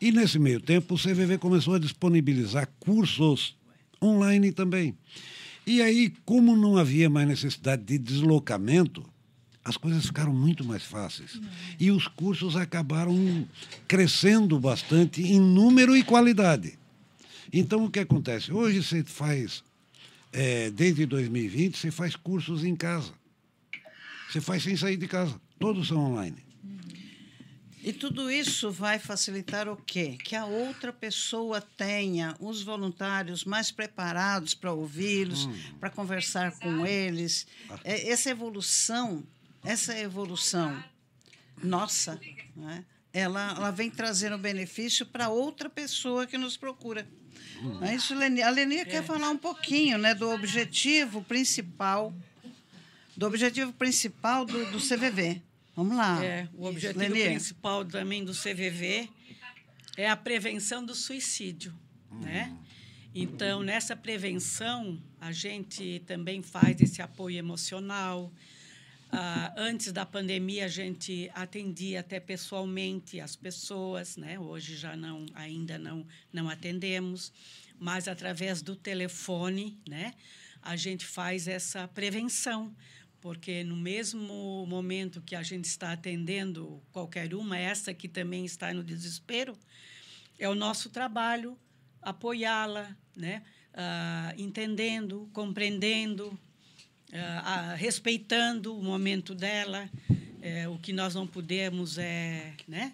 [0.00, 3.56] E nesse meio tempo o CVV começou a disponibilizar cursos
[4.02, 4.96] online também.
[5.66, 9.04] E aí, como não havia mais necessidade de deslocamento,
[9.64, 11.40] as coisas ficaram muito mais fáceis.
[11.78, 13.46] E os cursos acabaram
[13.86, 16.78] crescendo bastante em número e qualidade.
[17.52, 18.52] Então, o que acontece?
[18.52, 19.62] Hoje você faz,
[20.32, 23.12] eh, desde 2020, você faz cursos em casa.
[24.30, 25.40] Você faz sem sair de casa.
[25.62, 26.44] Todos são online.
[27.84, 30.18] E tudo isso vai facilitar o quê?
[30.24, 35.48] Que a outra pessoa tenha os voluntários mais preparados para ouvi-los,
[35.78, 37.46] para conversar com eles.
[37.84, 39.22] É, Essa evolução,
[39.64, 40.82] essa evolução
[41.62, 42.20] nossa,
[42.56, 42.84] né?
[43.12, 47.06] ela, ela vem trazendo benefício para outra pessoa que nos procura.
[47.62, 48.42] Não é isso, Leni?
[48.42, 52.12] A Leni quer falar um pouquinho né, do objetivo principal,
[53.16, 55.40] do objetivo principal do, do CVV.
[55.74, 56.22] Vamos lá.
[56.24, 57.24] É, o Isso, objetivo Leni.
[57.24, 59.08] principal também do CVV
[59.96, 61.74] é a prevenção do suicídio,
[62.10, 62.56] né?
[63.14, 68.32] Então, nessa prevenção, a gente também faz esse apoio emocional.
[69.10, 74.38] Ah, antes da pandemia, a gente atendia até pessoalmente as pessoas, né?
[74.38, 77.30] Hoje já não, ainda não, não atendemos,
[77.78, 80.14] mas através do telefone, né?
[80.62, 82.74] A gente faz essa prevenção
[83.22, 88.74] porque no mesmo momento que a gente está atendendo qualquer uma, essa que também está
[88.74, 89.56] no desespero,
[90.40, 91.56] é o nosso trabalho
[92.02, 93.44] apoiá-la, né?
[93.72, 96.36] Ah, entendendo, compreendendo,
[97.14, 99.88] ah, respeitando o momento dela.
[100.44, 102.92] É, o que nós não podemos é né?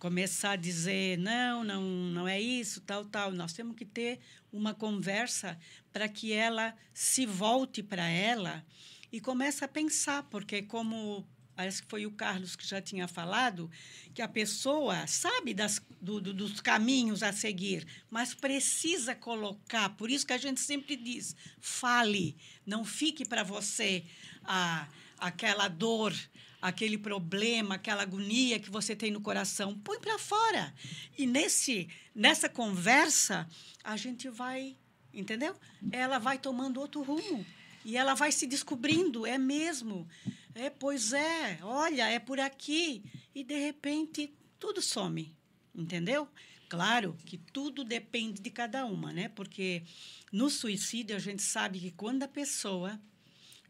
[0.00, 3.30] começar a dizer não, não, não é isso, tal, tal.
[3.30, 4.18] Nós temos que ter
[4.52, 5.56] uma conversa
[5.92, 8.64] para que ela se volte para ela
[9.10, 11.26] e comece a pensar, porque como
[11.58, 13.68] parece que foi o Carlos que já tinha falado,
[14.14, 19.88] que a pessoa sabe das, do, do, dos caminhos a seguir, mas precisa colocar.
[19.96, 24.04] Por isso que a gente sempre diz: fale, não fique para você
[24.44, 24.86] a,
[25.18, 26.14] aquela dor,
[26.62, 29.76] aquele problema, aquela agonia que você tem no coração.
[29.80, 30.72] Põe para fora.
[31.18, 33.48] E nesse, nessa conversa,
[33.82, 34.76] a gente vai,
[35.12, 35.56] entendeu?
[35.90, 37.44] Ela vai tomando outro rumo.
[37.88, 40.06] E ela vai se descobrindo, é mesmo.
[40.54, 43.02] É, pois é, olha, é por aqui.
[43.34, 45.34] E, de repente, tudo some,
[45.74, 46.28] entendeu?
[46.68, 49.30] Claro que tudo depende de cada uma, né?
[49.30, 49.84] Porque
[50.30, 53.00] no suicídio a gente sabe que quando a pessoa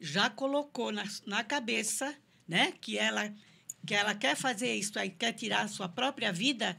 [0.00, 2.12] já colocou na, na cabeça,
[2.48, 3.33] né, que ela
[3.87, 6.76] que ela quer fazer isso aí, quer tirar a sua própria vida,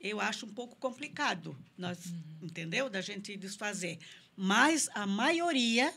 [0.00, 2.22] eu acho um pouco complicado, nós, uhum.
[2.40, 2.88] entendeu?
[2.88, 3.98] Da gente desfazer.
[4.34, 5.92] Mas a maioria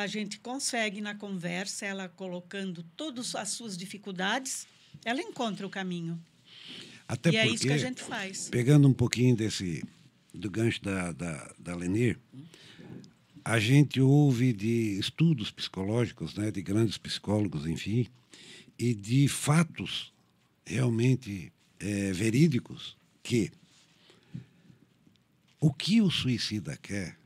[0.00, 4.66] a gente consegue na conversa, ela colocando todas as suas dificuldades,
[5.04, 6.20] ela encontra o caminho.
[7.06, 8.48] Até e porque, é isso que a gente faz.
[8.48, 9.84] Pegando um pouquinho desse
[10.32, 12.18] do gancho da, da, da Lenir,
[13.44, 18.06] a gente ouve de estudos psicológicos, né, de grandes psicólogos, enfim,
[18.78, 20.12] e de fatos
[20.64, 23.50] realmente é, verídicos que
[25.60, 27.18] o que o suicida quer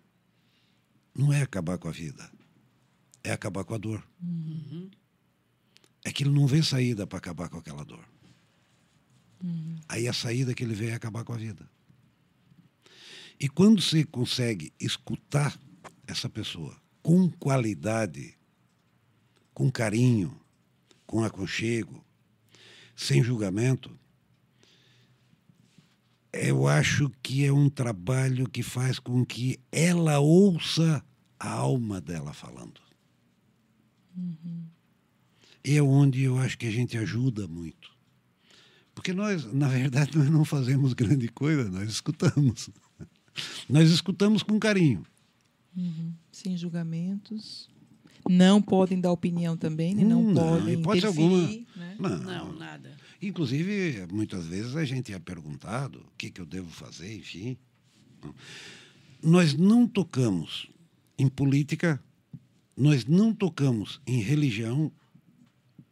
[1.15, 2.34] não é acabar com a vida
[3.25, 4.07] é acabar com a dor.
[4.23, 4.91] Uhum.
[6.05, 8.07] É que ele não vê saída para acabar com aquela dor.
[9.43, 9.77] Uhum.
[9.89, 11.69] Aí a saída que ele vê é acabar com a vida.
[13.41, 15.59] E quando você consegue escutar
[16.07, 18.37] essa pessoa com qualidade,
[19.53, 20.39] com carinho,
[21.07, 22.05] com aconchego,
[22.95, 23.99] sem julgamento,
[26.33, 31.05] eu acho que é um trabalho que faz com que ela ouça
[31.39, 32.84] a alma dela falando.
[34.17, 34.65] Uhum.
[35.63, 37.93] É onde eu acho que a gente ajuda muito.
[38.95, 42.71] Porque nós, na verdade, nós não fazemos grande coisa, nós escutamos.
[43.69, 45.05] Nós escutamos com carinho.
[45.77, 46.13] Uhum.
[46.31, 47.69] Sem julgamentos.
[48.29, 50.05] Não podem dar opinião também, né?
[50.05, 51.47] não, não podem pode alguma.
[51.77, 51.97] Né?
[51.99, 52.97] Não, não, nada.
[53.21, 57.59] Inclusive, muitas vezes a gente é perguntado o que, que eu devo fazer, enfim.
[59.23, 60.69] Nós não tocamos
[61.19, 62.03] em política
[62.77, 64.93] nós não tocamos em religião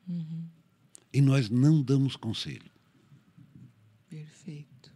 [0.09, 0.45] uhum.
[1.13, 2.71] e nós não damos conselho.
[4.09, 4.93] Perfeito.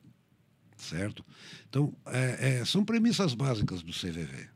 [0.76, 1.24] Certo?
[1.68, 4.48] Então, é, é, são premissas básicas do CVV.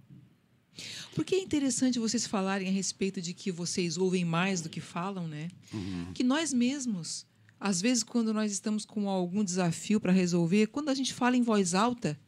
[1.14, 5.26] Porque é interessante vocês falarem a respeito de que vocês ouvem mais do que falam,
[5.26, 5.48] né?
[5.72, 6.12] Uhum.
[6.14, 7.26] Que nós mesmos,
[7.58, 11.42] às vezes, quando nós estamos com algum desafio para resolver, quando a gente fala em
[11.42, 12.18] voz alta,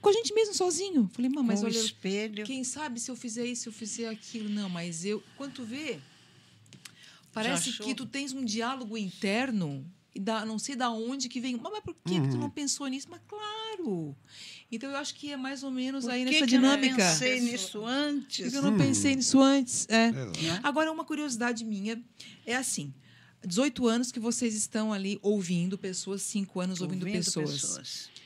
[0.00, 1.10] com a gente mesmo sozinho.
[1.12, 2.44] Falei, mãe, mas com olha, espelho.
[2.44, 4.48] quem sabe se eu fizer isso, se eu fizer aquilo.
[4.48, 5.98] Não, mas eu, quando tu vê,
[7.32, 9.84] parece que tu tens um diálogo interno
[10.14, 11.56] e da, não sei da onde que vem.
[11.56, 12.22] Mas por que, uhum.
[12.22, 12.50] que tu não uhum.
[12.50, 13.08] pensou nisso?
[13.10, 14.16] Mas claro.
[14.70, 16.94] Então eu acho que é mais ou menos por aí que nessa que dinâmica.
[16.94, 18.44] Eu não pensei nisso antes.
[18.44, 18.78] Por que eu não hum.
[18.78, 19.86] pensei nisso antes?
[19.88, 20.06] É.
[20.06, 20.12] é.
[20.62, 22.02] Agora, uma curiosidade minha
[22.46, 22.92] é assim.
[23.46, 27.52] 18 anos que vocês estão ali ouvindo pessoas, 5 anos ouvindo, ouvindo pessoas.
[27.52, 28.17] pessoas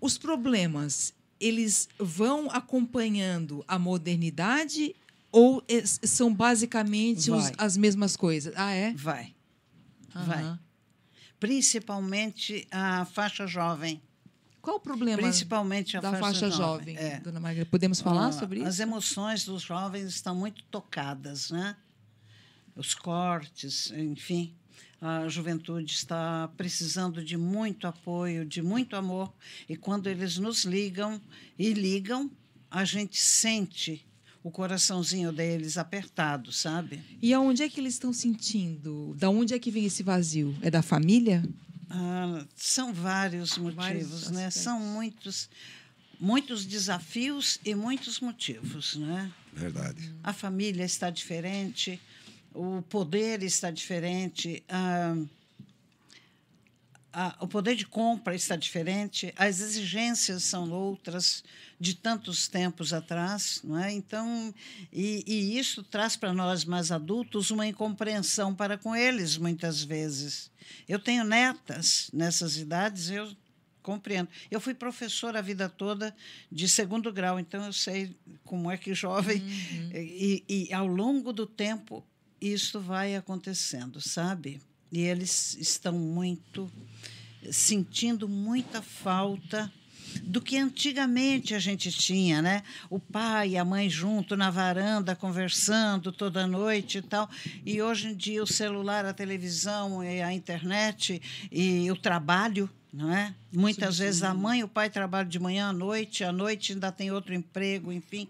[0.00, 4.94] os problemas eles vão acompanhando a modernidade
[5.32, 5.64] ou
[6.02, 8.52] são basicamente os, as mesmas coisas?
[8.56, 8.92] Ah, é?
[8.92, 9.34] Vai.
[10.14, 10.24] Uhum.
[10.24, 10.58] Vai.
[11.38, 14.02] Principalmente a faixa jovem.
[14.60, 17.20] Qual o problema Principalmente a da faixa, faixa jovem, jovem é.
[17.20, 17.70] dona Margarida?
[17.70, 18.68] Podemos falar ah, sobre isso?
[18.68, 21.76] As emoções dos jovens estão muito tocadas, né?
[22.76, 24.54] Os cortes, enfim
[25.00, 29.32] a juventude está precisando de muito apoio, de muito amor,
[29.68, 31.20] e quando eles nos ligam
[31.58, 32.30] e ligam,
[32.70, 34.04] a gente sente
[34.42, 37.02] o coraçãozinho deles apertado, sabe?
[37.20, 39.14] E aonde é que eles estão sentindo?
[39.18, 40.56] Da onde é que vem esse vazio?
[40.62, 41.42] É da família?
[41.88, 44.50] Ah, são vários motivos, vários né?
[44.50, 45.48] São muitos
[46.20, 49.32] muitos desafios e muitos motivos, né?
[49.52, 50.14] Verdade.
[50.22, 51.98] A família está diferente,
[52.54, 55.16] o poder está diferente, a,
[57.12, 61.42] a, o poder de compra está diferente, as exigências são outras
[61.78, 63.92] de tantos tempos atrás, não é?
[63.92, 64.54] Então,
[64.92, 70.50] e, e isso traz para nós mais adultos uma incompreensão para com eles muitas vezes.
[70.88, 73.34] Eu tenho netas nessas idades, eu
[73.82, 74.28] compreendo.
[74.50, 76.14] Eu fui professora a vida toda
[76.52, 79.90] de segundo grau, então eu sei como é que jovem uhum.
[79.94, 82.04] e, e ao longo do tempo
[82.40, 84.60] isso vai acontecendo, sabe?
[84.90, 86.70] E eles estão muito
[87.50, 89.72] sentindo muita falta
[90.22, 92.62] do que antigamente a gente tinha, né?
[92.88, 97.28] O pai e a mãe junto na varanda conversando toda noite e tal.
[97.64, 101.20] E hoje em dia o celular, a televisão, e a internet
[101.50, 103.34] e o trabalho, não é?
[103.52, 104.26] Muitas sim, vezes sim.
[104.26, 107.34] a mãe e o pai trabalham de manhã à noite, à noite ainda tem outro
[107.34, 108.28] emprego, enfim.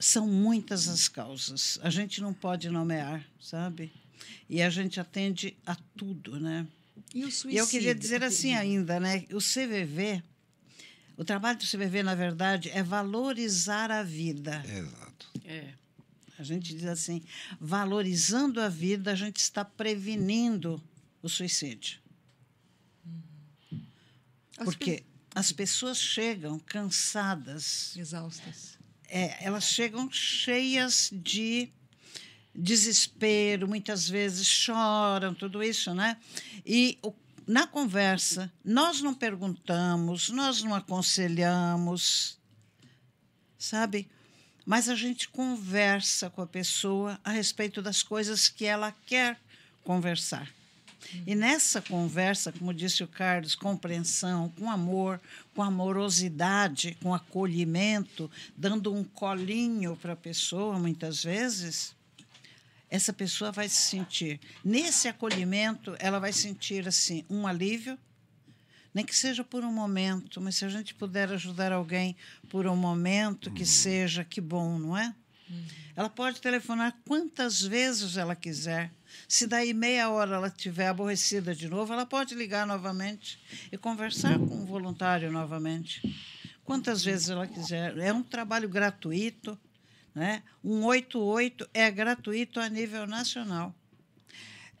[0.00, 1.78] São muitas as causas.
[1.82, 3.92] A gente não pode nomear, sabe?
[4.48, 6.66] E a gente atende a tudo, né?
[7.14, 7.52] E o suicídio?
[7.52, 9.24] E eu queria dizer assim ainda, né?
[9.30, 10.22] O CVV
[11.20, 14.64] o trabalho do CVV, na verdade, é valorizar a vida.
[14.66, 15.30] Exato.
[15.44, 15.74] É.
[16.38, 17.22] A gente diz assim,
[17.60, 20.82] valorizando a vida, a gente está prevenindo
[21.22, 22.00] o suicídio.
[24.64, 27.94] Porque as pessoas chegam cansadas.
[27.98, 28.78] Exaustas.
[29.10, 31.68] É, elas chegam cheias de
[32.54, 36.16] desespero, muitas vezes choram, tudo isso, né?
[36.64, 37.12] E o
[37.50, 42.38] na conversa, nós não perguntamos, nós não aconselhamos,
[43.58, 44.08] sabe?
[44.64, 49.36] Mas a gente conversa com a pessoa a respeito das coisas que ela quer
[49.82, 50.48] conversar.
[51.26, 55.20] E nessa conversa, como disse o Carlos, compreensão, com amor,
[55.54, 61.94] com amorosidade, com acolhimento, dando um colinho para a pessoa, muitas vezes,
[62.88, 67.98] essa pessoa vai se sentir, nesse acolhimento, ela vai sentir assim um alívio,
[68.92, 72.16] nem que seja por um momento, mas se a gente puder ajudar alguém
[72.48, 73.66] por um momento, que uhum.
[73.66, 75.14] seja, que bom, não é?
[75.48, 75.64] Uhum.
[75.94, 78.90] Ela pode telefonar quantas vezes ela quiser.
[79.28, 83.38] Se daí meia hora ela estiver aborrecida de novo, ela pode ligar novamente
[83.70, 86.02] e conversar com o voluntário novamente.
[86.64, 87.96] Quantas vezes ela quiser.
[87.98, 89.58] É um trabalho gratuito
[90.14, 90.42] né?
[90.62, 93.74] 188 é gratuito a nível nacional.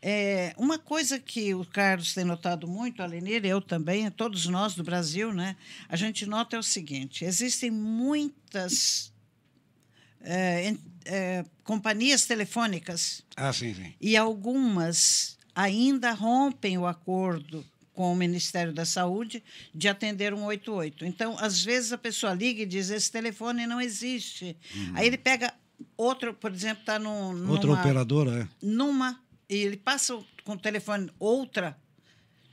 [0.02, 4.74] É, uma coisa que o Carlos tem notado muito, a Lenir, eu também, todos nós
[4.74, 5.56] do Brasil, né,
[5.88, 9.12] a gente nota é o seguinte: existem muitas
[10.22, 10.74] é,
[11.04, 13.22] é, companhias telefônicas.
[13.36, 13.94] Ah, sim, sim.
[14.00, 19.42] E algumas ainda rompem o acordo com o Ministério da Saúde
[19.74, 21.04] de atender 188.
[21.04, 24.56] Então, às vezes a pessoa liga e diz: esse telefone não existe.
[24.74, 24.92] Uhum.
[24.94, 25.52] Aí ele pega
[25.96, 28.48] outro, por exemplo, está num, outra operadora, é?
[28.66, 31.76] Numa e ele passa com o telefone outra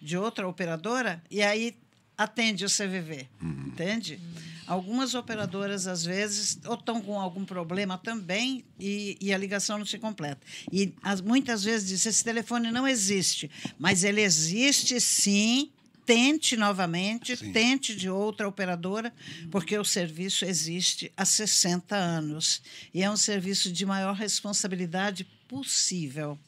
[0.02, 1.76] de outra operadora e aí
[2.18, 3.64] atende o CVV, uhum.
[3.68, 4.20] entende?
[4.22, 4.57] Uhum.
[4.68, 9.86] Algumas operadoras, às vezes, ou estão com algum problema também e, e a ligação não
[9.86, 10.46] se completa.
[10.70, 13.50] E as, muitas vezes diz: esse telefone não existe,
[13.80, 15.72] mas ele existe sim.
[16.06, 17.52] Tente novamente, sim.
[17.52, 19.14] tente de outra operadora,
[19.52, 22.62] porque o serviço existe há 60 anos.
[22.94, 26.40] E é um serviço de maior responsabilidade possível.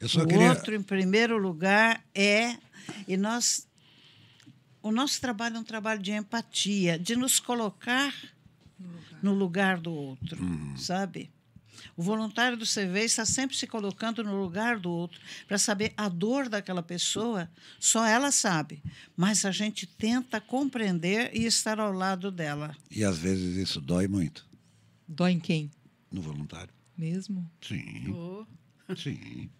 [0.00, 0.50] Eu só o queria...
[0.50, 2.56] outro, em primeiro lugar, é.
[3.06, 3.68] E nós
[4.82, 8.14] o nosso trabalho é um trabalho de empatia, de nos colocar
[8.78, 10.76] no lugar, no lugar do outro, uhum.
[10.76, 11.30] sabe?
[11.96, 16.08] O voluntário do CV está sempre se colocando no lugar do outro para saber a
[16.08, 18.82] dor daquela pessoa, só ela sabe.
[19.16, 22.76] Mas a gente tenta compreender e estar ao lado dela.
[22.90, 24.46] E às vezes isso dói muito.
[25.06, 25.70] Dói em quem?
[26.10, 26.72] No voluntário.
[26.96, 27.50] Mesmo?
[27.60, 28.12] Sim.
[28.12, 28.46] Oh.
[28.96, 29.50] Sim.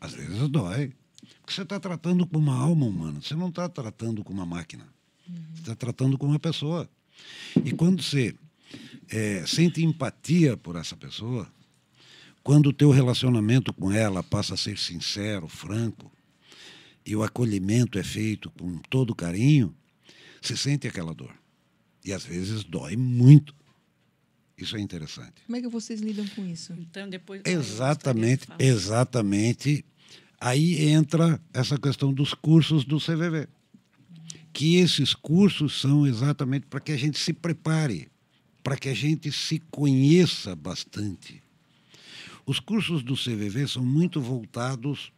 [0.00, 0.92] Às vezes dói.
[1.40, 4.86] Porque você está tratando com uma alma humana, você não está tratando com uma máquina.
[5.28, 5.34] Uhum.
[5.54, 6.88] Você está tratando com uma pessoa.
[7.64, 8.34] E quando você
[9.08, 11.48] é, sente empatia por essa pessoa,
[12.42, 16.12] quando o teu relacionamento com ela passa a ser sincero, franco,
[17.06, 19.74] e o acolhimento é feito com todo carinho,
[20.40, 21.34] você sente aquela dor.
[22.04, 23.54] E às vezes dói muito.
[24.56, 25.42] Isso é interessante.
[25.46, 26.72] Como é que vocês lidam com isso?
[26.74, 27.42] Então, depois.
[27.44, 29.84] Exatamente, exatamente
[30.40, 33.48] Aí entra essa questão dos cursos do CVV.
[34.52, 38.08] Que esses cursos são exatamente para que a gente se prepare,
[38.62, 41.42] para que a gente se conheça bastante.
[42.46, 45.12] Os cursos do CVV são muito voltados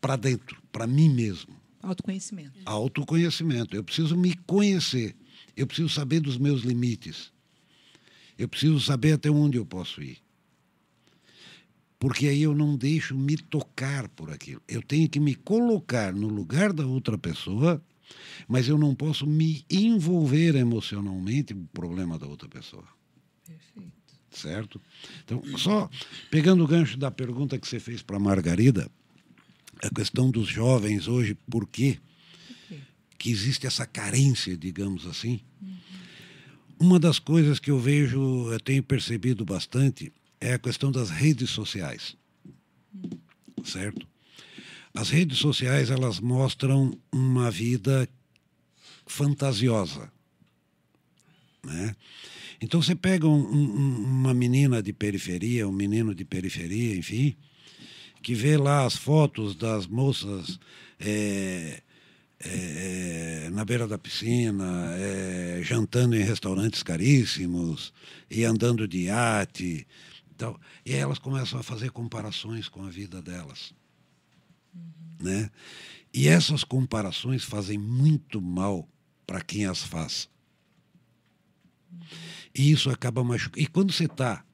[0.00, 1.54] para dentro, para mim mesmo.
[1.82, 2.58] Autoconhecimento.
[2.64, 3.76] Autoconhecimento.
[3.76, 5.16] Eu preciso me conhecer.
[5.56, 7.32] Eu preciso saber dos meus limites.
[8.38, 10.18] Eu preciso saber até onde eu posso ir.
[11.98, 14.62] Porque aí eu não deixo me tocar por aquilo.
[14.68, 17.82] Eu tenho que me colocar no lugar da outra pessoa,
[18.46, 22.84] mas eu não posso me envolver emocionalmente no problema da outra pessoa.
[23.44, 23.92] Perfeito.
[24.30, 24.80] Certo?
[25.24, 25.90] Então, só
[26.30, 28.88] pegando o gancho da pergunta que você fez para a Margarida,
[29.82, 31.98] a questão dos jovens hoje, por quê?
[33.18, 35.40] Que existe essa carência, digamos assim.
[36.78, 41.50] Uma das coisas que eu vejo, eu tenho percebido bastante, é a questão das redes
[41.50, 42.16] sociais.
[43.64, 44.06] Certo?
[44.94, 48.08] As redes sociais, elas mostram uma vida
[49.06, 50.10] fantasiosa.
[51.64, 51.94] Né?
[52.60, 57.36] Então você pega um, um, uma menina de periferia, um menino de periferia, enfim,
[58.22, 60.58] que vê lá as fotos das moças
[60.98, 61.82] é,
[62.40, 67.92] é, na beira da piscina, é, jantando em restaurantes caríssimos
[68.30, 69.86] e andando de iate.
[70.38, 73.74] Então, e aí elas começam a fazer comparações com a vida delas.
[74.72, 74.82] Uhum.
[75.18, 75.50] Né?
[76.14, 78.88] E essas comparações fazem muito mal
[79.26, 80.30] para quem as faz.
[82.54, 83.60] E isso acaba machucando.
[83.60, 84.44] E quando você está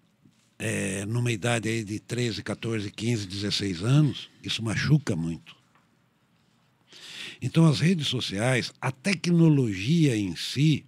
[0.59, 5.55] é, numa idade aí de 13, 14, 15, 16 anos, isso machuca muito.
[7.43, 10.87] Então, as redes sociais, a tecnologia em si,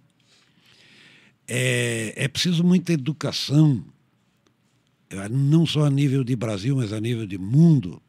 [1.47, 3.85] é, é preciso muita educação,
[5.29, 8.01] não só a nível de Brasil, mas a nível de mundo,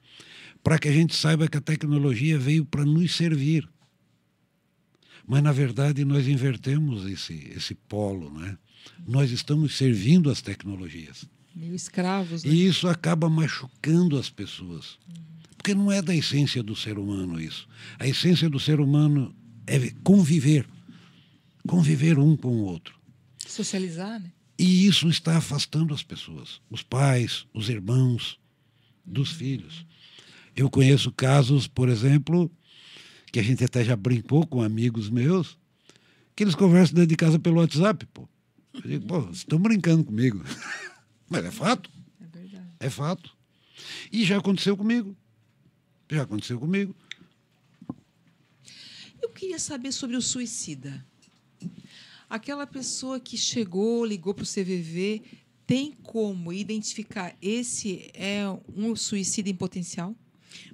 [0.63, 3.69] para que a gente saiba que a tecnologia veio para nos servir.
[5.27, 8.57] Mas, na verdade, nós invertemos esse, esse polo, né?
[9.07, 11.27] Nós estamos servindo as tecnologias.
[11.55, 12.45] Meio escravos.
[12.45, 12.51] Né?
[12.51, 14.99] E isso acaba machucando as pessoas.
[15.57, 17.69] Porque não é da essência do ser humano isso.
[17.99, 19.35] A essência do ser humano
[19.67, 20.67] é conviver.
[21.67, 22.99] Conviver um com o outro.
[23.47, 24.33] Socializar, né?
[24.59, 28.41] E isso está afastando as pessoas, os pais, os irmãos,
[29.05, 29.87] dos filhos.
[30.57, 32.51] Eu conheço casos, por exemplo,
[33.31, 35.57] que a gente até já brincou com amigos meus,
[36.35, 38.29] que eles conversam dentro de casa pelo WhatsApp, pô.
[38.75, 40.43] Eu digo, pô, vocês estão brincando comigo.
[41.29, 41.91] Mas é fato.
[42.21, 42.69] É verdade.
[42.81, 43.37] É fato.
[44.11, 45.17] E já aconteceu comigo.
[46.11, 46.95] Já aconteceu comigo.
[49.21, 51.05] Eu queria saber sobre o suicida.
[52.29, 55.23] Aquela pessoa que chegou, ligou para o CVV,
[55.67, 58.43] tem como identificar esse é
[58.75, 60.15] um suicida em potencial?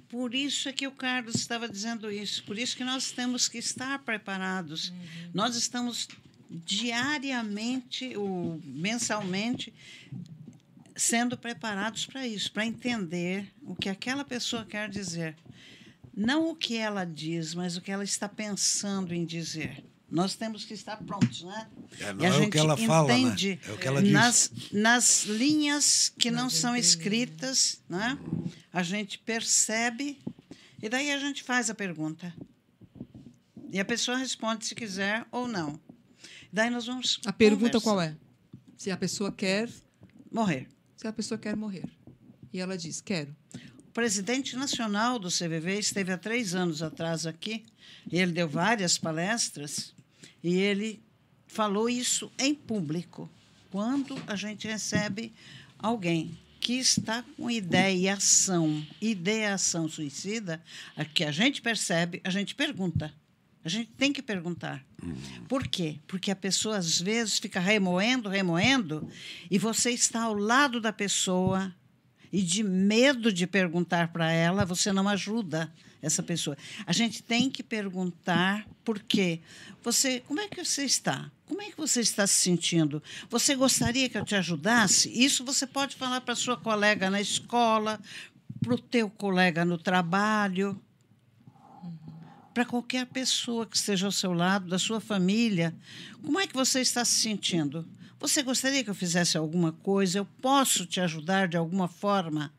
[0.07, 2.43] Por isso é que o Carlos estava dizendo isso.
[2.43, 4.89] Por isso que nós temos que estar preparados.
[4.89, 5.31] Uhum.
[5.33, 6.07] Nós estamos
[6.49, 9.73] diariamente ou mensalmente
[10.95, 15.35] sendo preparados para isso, para entender o que aquela pessoa quer dizer.
[16.15, 19.83] Não o que ela diz, mas o que ela está pensando em dizer.
[20.15, 21.67] Nós temos que estar prontos, né?
[21.99, 23.59] É, não e a é gente o que ela fala, entende né?
[23.67, 24.11] é o que ela diz.
[24.11, 28.17] Nas, nas linhas que não são escritas, né?
[28.71, 30.19] a gente percebe
[30.81, 32.33] e daí a gente faz a pergunta.
[33.71, 35.79] E a pessoa responde se quiser ou não.
[36.51, 37.19] Daí nós vamos.
[37.25, 38.15] A pergunta qual é?
[38.77, 39.69] Se a pessoa quer
[40.31, 40.69] morrer
[41.05, 41.87] se a pessoa quer morrer.
[42.51, 43.35] E ela diz: quero.
[43.87, 47.65] O presidente nacional do CVV esteve há três anos atrás aqui,
[48.11, 49.93] e ele deu várias palestras,
[50.45, 51.01] e ele
[51.47, 53.27] falou isso em público.
[53.71, 55.33] Quando a gente recebe
[55.79, 60.61] alguém que está com ideação, ideação suicida,
[60.95, 63.11] a que a gente percebe, a gente pergunta.
[63.63, 64.85] A gente tem que perguntar.
[65.01, 65.15] Uhum.
[65.47, 65.97] Por quê?
[66.05, 69.09] Porque a pessoa, às vezes, fica remoendo, remoendo,
[69.49, 71.73] e você está ao lado da pessoa
[72.31, 75.73] e, de medo de perguntar para ela, você não ajuda
[76.05, 76.57] essa pessoa.
[76.85, 79.41] A gente tem que perguntar por quê.
[79.83, 81.31] Você, como é que você está?
[81.47, 83.01] Como é que você está se sentindo?
[83.29, 85.11] Você gostaria que eu te ajudasse?
[85.11, 87.99] Isso você pode falar para sua colega na escola,
[88.61, 90.79] para o teu colega no trabalho
[92.55, 95.75] para qualquer pessoa que esteja ao seu lado, da sua família.
[96.23, 97.85] Como é que você está se sentindo?
[98.17, 100.19] Você gostaria que eu fizesse alguma coisa?
[100.19, 102.53] Eu posso te ajudar de alguma forma?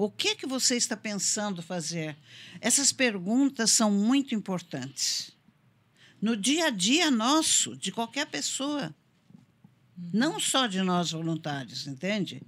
[0.00, 2.16] O que é que você está pensando fazer?
[2.60, 5.32] Essas perguntas são muito importantes.
[6.22, 8.94] No dia a dia nosso, de qualquer pessoa.
[10.14, 12.40] Não só de nós voluntários, entende?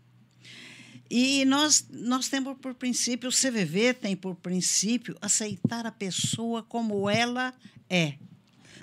[1.10, 7.10] E nós, nós temos por princípio, o CVV tem por princípio aceitar a pessoa como
[7.10, 7.52] ela
[7.88, 8.14] é,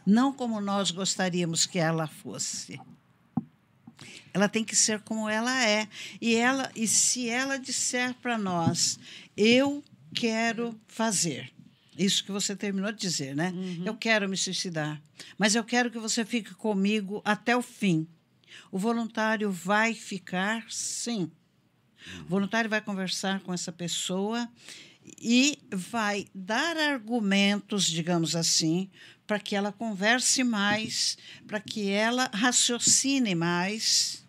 [0.06, 2.78] não como nós gostaríamos que ela fosse.
[4.38, 5.88] Ela tem que ser como ela é.
[6.22, 9.00] E, ela, e se ela disser para nós,
[9.36, 9.84] eu
[10.14, 11.52] quero fazer,
[11.98, 13.52] isso que você terminou de dizer, né?
[13.56, 13.84] Uhum.
[13.84, 15.02] Eu quero me suicidar,
[15.40, 18.08] mas eu quero que você fique comigo até o fim.
[18.72, 21.32] O voluntário vai ficar, sim
[22.22, 24.48] O voluntário vai conversar com essa pessoa
[25.20, 28.88] e vai dar argumentos, digamos assim,
[29.26, 31.18] para que ela converse mais,
[31.48, 34.27] para que ela raciocine mais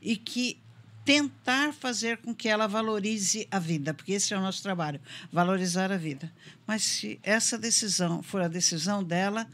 [0.00, 0.60] e que
[1.04, 5.00] tentar fazer com que ela valorize a vida, porque esse é o nosso trabalho,
[5.32, 6.30] valorizar a vida.
[6.66, 9.48] Mas se essa decisão for a decisão dela,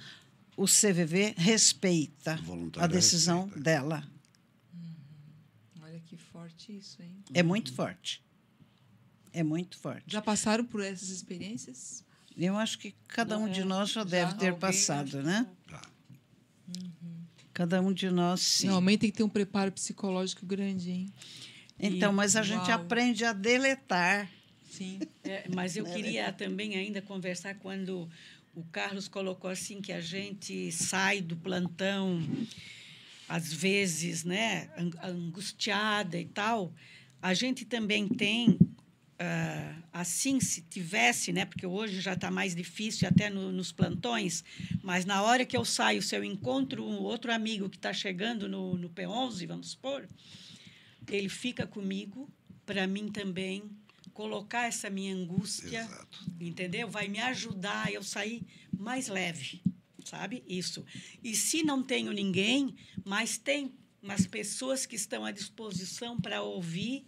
[0.56, 2.40] o CVV respeita
[2.78, 3.60] a decisão respeita.
[3.60, 4.04] dela.
[5.80, 7.14] Olha que forte isso, hein?
[7.32, 8.20] É muito forte.
[9.32, 10.04] É muito forte.
[10.06, 12.04] Já passaram por essas experiências?
[12.36, 15.46] Eu acho que cada um de nós já, já deve ter passado, né?
[15.68, 15.82] Já.
[16.66, 17.03] Uhum.
[17.54, 18.66] Cada um de nós, sim.
[18.66, 21.06] Normalmente tem que ter um preparo psicológico grande, hein?
[21.78, 22.48] Então, e, mas a uau.
[22.48, 24.28] gente aprende a deletar.
[24.70, 24.98] Sim.
[25.22, 28.08] É, mas eu queria também ainda conversar quando
[28.54, 32.20] o Carlos colocou assim que a gente sai do plantão
[33.28, 34.68] às vezes, né,
[35.02, 36.74] angustiada e tal.
[37.22, 38.58] A gente também tem
[39.14, 44.42] Uh, assim, se tivesse, né, porque hoje já está mais difícil até no, nos plantões,
[44.82, 48.48] mas na hora que eu saio, se eu encontro um outro amigo que está chegando
[48.48, 50.08] no, no P11, vamos supor,
[51.08, 52.28] ele fica comigo,
[52.66, 53.70] para mim também,
[54.12, 56.18] colocar essa minha angústia, Exato.
[56.40, 56.88] entendeu?
[56.88, 58.42] Vai me ajudar eu sair
[58.76, 59.62] mais leve,
[60.04, 60.42] sabe?
[60.48, 60.84] Isso.
[61.22, 67.06] E se não tenho ninguém, mas tem umas pessoas que estão à disposição para ouvir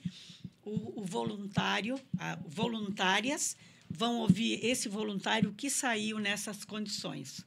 [0.66, 3.56] o, o voluntário, a, voluntárias,
[3.88, 7.46] vão ouvir esse voluntário que saiu nessas condições.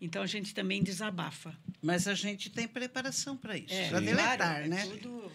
[0.00, 1.58] Então a gente também desabafa.
[1.82, 4.82] Mas a gente tem preparação para isso, é, para deletar, claro, é né?
[4.82, 5.32] É, tudo...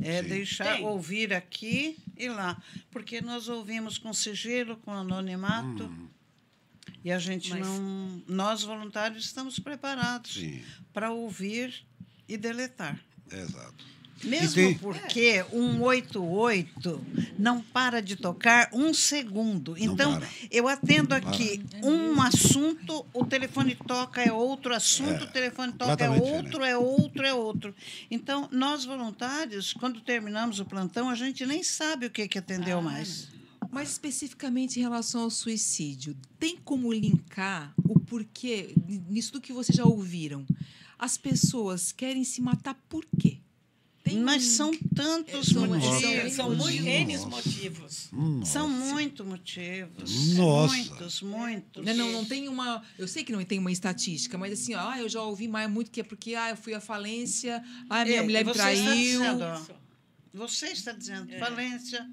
[0.00, 0.84] é deixar tem.
[0.84, 2.60] ouvir aqui e lá,
[2.90, 5.84] porque nós ouvimos com sigilo, com anonimato.
[5.84, 6.08] Hum.
[7.02, 7.60] E a gente Mas...
[7.60, 8.22] não.
[8.26, 10.40] Nós, voluntários, estamos preparados
[10.92, 11.84] para ouvir
[12.26, 12.98] e deletar.
[13.30, 13.93] Exato.
[14.24, 14.74] Mesmo tem...
[14.78, 17.04] porque um 88
[17.38, 19.76] não para de tocar um segundo.
[19.78, 20.20] Então,
[20.50, 26.04] eu atendo aqui um assunto, o telefone toca, é outro assunto, é, o telefone toca,
[26.04, 27.74] é outro, é outro, é outro.
[28.10, 32.78] Então, nós voluntários, quando terminamos o plantão, a gente nem sabe o que, que atendeu
[32.78, 33.28] ah, mais.
[33.70, 38.74] Mas especificamente em relação ao suicídio, tem como linkar o porquê,
[39.08, 40.46] nisso do que vocês já ouviram?
[40.98, 43.38] As pessoas querem se matar por quê?
[44.04, 46.32] Tem Mas são tantos são, motivos.
[46.34, 48.08] São, são N motivos.
[48.12, 48.52] Nossa.
[48.52, 50.34] São muitos motivos.
[50.34, 50.74] Nossa.
[50.74, 51.84] Muitos, muitos.
[51.86, 52.82] Não, não, não tem uma.
[52.98, 55.90] Eu sei que não tem uma estatística, mas assim, ah, eu já ouvi mais muito
[55.90, 58.78] que é porque ah, eu fui à falência, ah, minha é, mulher me traiu.
[58.78, 59.78] Está dizendo,
[60.34, 61.38] você está dizendo, é.
[61.38, 62.06] falência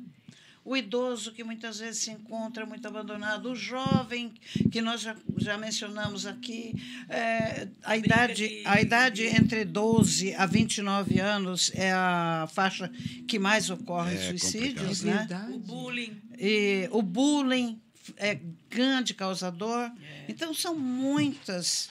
[0.63, 4.33] o idoso que muitas vezes se encontra muito abandonado, o jovem
[4.71, 6.73] que nós já, já mencionamos aqui,
[7.09, 12.91] é, a, idade, a idade entre 12 a 29 anos é a faixa
[13.27, 15.27] que mais ocorre é, suicídios, né?
[15.51, 16.21] O bullying.
[16.37, 17.81] E, o bullying
[18.17, 18.39] é
[18.69, 19.91] grande causador.
[20.01, 20.25] É.
[20.27, 21.89] Então, são muitas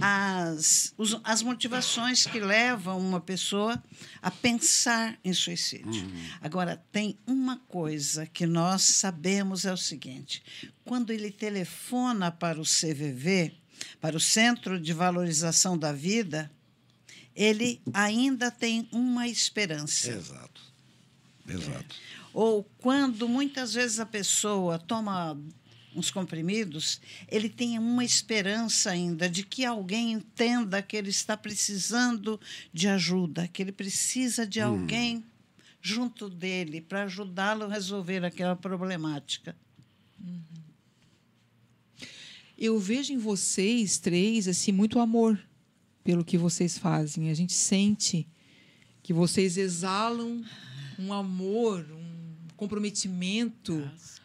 [0.00, 3.82] as, os, as motivações que levam uma pessoa
[4.22, 6.04] a pensar em suicídio.
[6.04, 6.24] Uhum.
[6.40, 10.42] Agora, tem uma coisa que nós sabemos é o seguinte:
[10.84, 13.54] quando ele telefona para o CVV,
[14.00, 16.50] para o Centro de Valorização da Vida,
[17.34, 20.10] ele ainda tem uma esperança.
[20.10, 20.60] Exato.
[21.48, 21.96] Exato.
[21.96, 22.20] É.
[22.32, 25.36] Ou quando muitas vezes a pessoa toma
[25.94, 32.40] uns comprimidos, ele tem uma esperança ainda de que alguém entenda que ele está precisando
[32.72, 34.66] de ajuda, que ele precisa de hum.
[34.66, 35.24] alguém
[35.82, 39.56] junto dele para ajudá-lo a resolver aquela problemática.
[40.22, 40.42] Uhum.
[42.56, 45.40] Eu vejo em vocês três assim muito amor
[46.04, 47.30] pelo que vocês fazem.
[47.30, 48.28] A gente sente
[49.02, 50.44] que vocês exalam
[50.98, 53.76] um amor, um comprometimento.
[53.78, 54.19] Nossa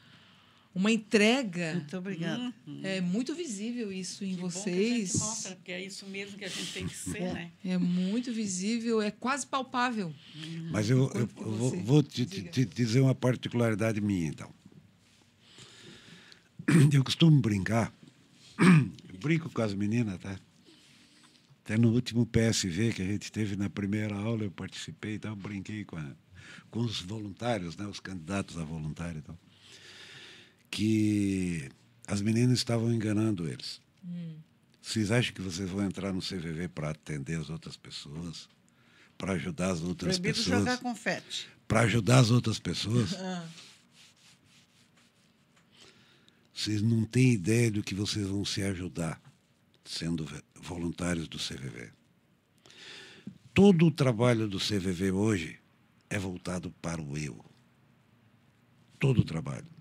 [0.76, 1.76] uma entrega.
[1.76, 2.54] Muito obrigada.
[2.68, 2.82] Uhum.
[2.84, 5.14] É muito visível isso em que vocês.
[5.14, 7.22] Bom que a gente mostra, porque é isso mesmo que a gente tem que ser,
[7.22, 7.34] é.
[7.34, 7.52] né?
[7.64, 10.14] É muito visível, é quase palpável.
[10.36, 10.70] Uhum.
[10.72, 14.54] Mas eu, eu vou, vou te, te, dizer uma particularidade minha, então.
[16.92, 17.94] Eu costumo brincar,
[18.58, 20.36] eu brinco com as meninas, tá?
[21.64, 25.86] Até no último PSV que a gente teve na primeira aula, eu participei, então brinquei
[25.86, 26.12] com, a,
[26.72, 29.20] com os voluntários, né, os candidatos a voluntário.
[29.20, 29.38] Então
[30.76, 31.70] que
[32.06, 33.80] as meninas estavam enganando eles.
[34.04, 34.36] Hum.
[34.82, 38.50] Vocês acham que vocês vão entrar no CVV para atender as outras pessoas?
[39.18, 40.60] Para ajudar as outras Proibido pessoas?
[40.60, 41.48] jogar confete.
[41.66, 43.14] Para ajudar as outras pessoas?
[43.18, 43.48] Ah.
[46.54, 49.22] Vocês não têm ideia do que vocês vão se ajudar
[49.84, 51.90] sendo voluntários do CVV.
[53.54, 55.60] Todo o trabalho do CVV hoje
[56.10, 57.44] é voltado para o eu.
[59.00, 59.75] todo o trabalho.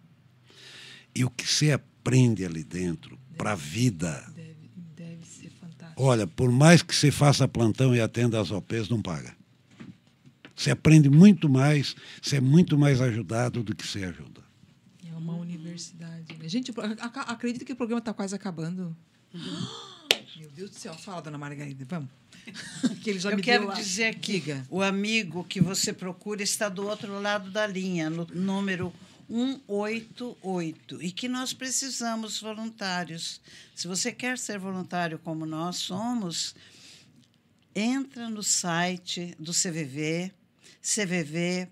[1.15, 4.25] E o que você aprende ali dentro para a vida.
[4.35, 6.03] Deve, deve ser fantástico.
[6.03, 9.35] Olha, por mais que você faça plantão e atenda as OPs, não paga.
[10.57, 14.41] Você aprende muito mais, você é muito mais ajudado do que você ajuda.
[15.05, 16.37] É uma universidade.
[16.39, 16.49] né?
[16.49, 18.97] Gente, ac- ac- acredita que o programa está quase acabando?
[20.37, 22.09] Meu Deus do céu, fala, dona Margarida, vamos.
[23.03, 24.67] que ele já Eu me quero dizer que Diga.
[24.69, 28.93] o amigo que você procura está do outro lado da linha, no número
[29.29, 33.41] 188, e que nós precisamos voluntários.
[33.75, 36.55] Se você quer ser voluntário como nós somos,
[37.75, 40.33] entra no site do CVV,
[40.81, 41.71] cvv.org.br.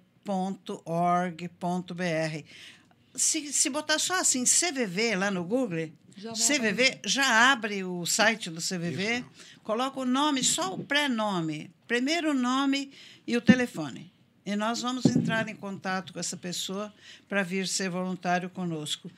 [3.14, 8.50] Se, se botar só assim, CVV lá no Google, Já CVV já abre o site
[8.50, 9.24] do CVV,
[9.62, 12.92] coloca o nome, só o pré-nome, primeiro nome
[13.26, 14.11] e o telefone.
[14.44, 16.92] E nós vamos entrar em contato com essa pessoa
[17.28, 19.10] para vir ser voluntário conosco.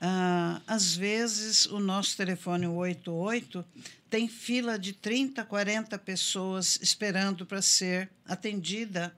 [0.00, 3.64] Ah, às vezes, o nosso telefone, o 88,
[4.08, 9.14] tem fila de 30, 40 pessoas esperando para ser atendida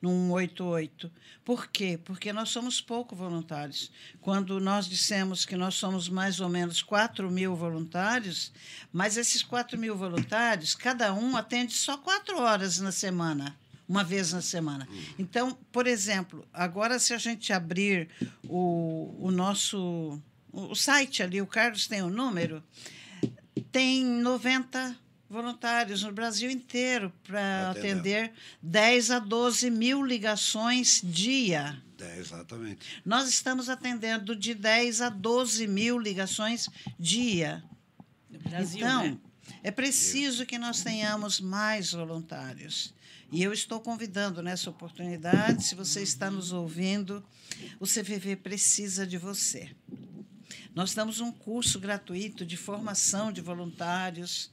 [0.00, 1.10] no 188.
[1.44, 1.98] Por quê?
[2.04, 3.90] Porque nós somos pouco voluntários.
[4.20, 8.52] Quando nós dissemos que nós somos mais ou menos 4 mil voluntários,
[8.92, 13.56] mas esses 4 mil voluntários, cada um atende só quatro horas na semana,
[13.88, 14.86] uma vez na semana.
[15.18, 18.08] Então, por exemplo, agora se a gente abrir
[18.44, 20.20] o, o nosso
[20.52, 22.62] o site ali, o Carlos tem o número,
[23.70, 24.96] tem 90
[25.28, 28.32] voluntários no Brasil inteiro para atender
[28.62, 31.80] 10 a 12 mil ligações dia.
[32.00, 33.02] É, exatamente.
[33.04, 36.68] Nós estamos atendendo de 10 a 12 mil ligações
[36.98, 37.62] dia.
[38.30, 39.18] No Brasil, então, né?
[39.62, 42.94] é preciso que nós tenhamos mais voluntários.
[43.30, 47.22] E eu estou convidando nessa oportunidade, se você está nos ouvindo,
[47.78, 49.70] o CVV precisa de você.
[50.74, 54.50] Nós damos um curso gratuito de formação de voluntários,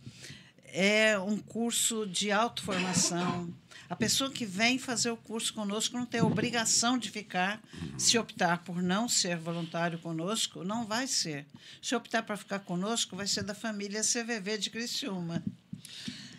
[0.66, 3.54] é um curso de autoformação.
[3.90, 7.64] A pessoa que vem fazer o curso conosco não tem obrigação de ficar.
[7.98, 11.46] Se optar por não ser voluntário conosco, não vai ser.
[11.82, 15.42] Se optar para ficar conosco, vai ser da família CVV de Criciúma.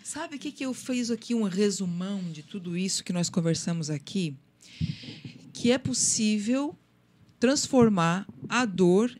[0.07, 3.89] Sabe o que, que eu fiz aqui um resumão de tudo isso que nós conversamos
[3.89, 4.37] aqui?
[5.51, 6.73] Que é possível
[7.37, 9.13] transformar a dor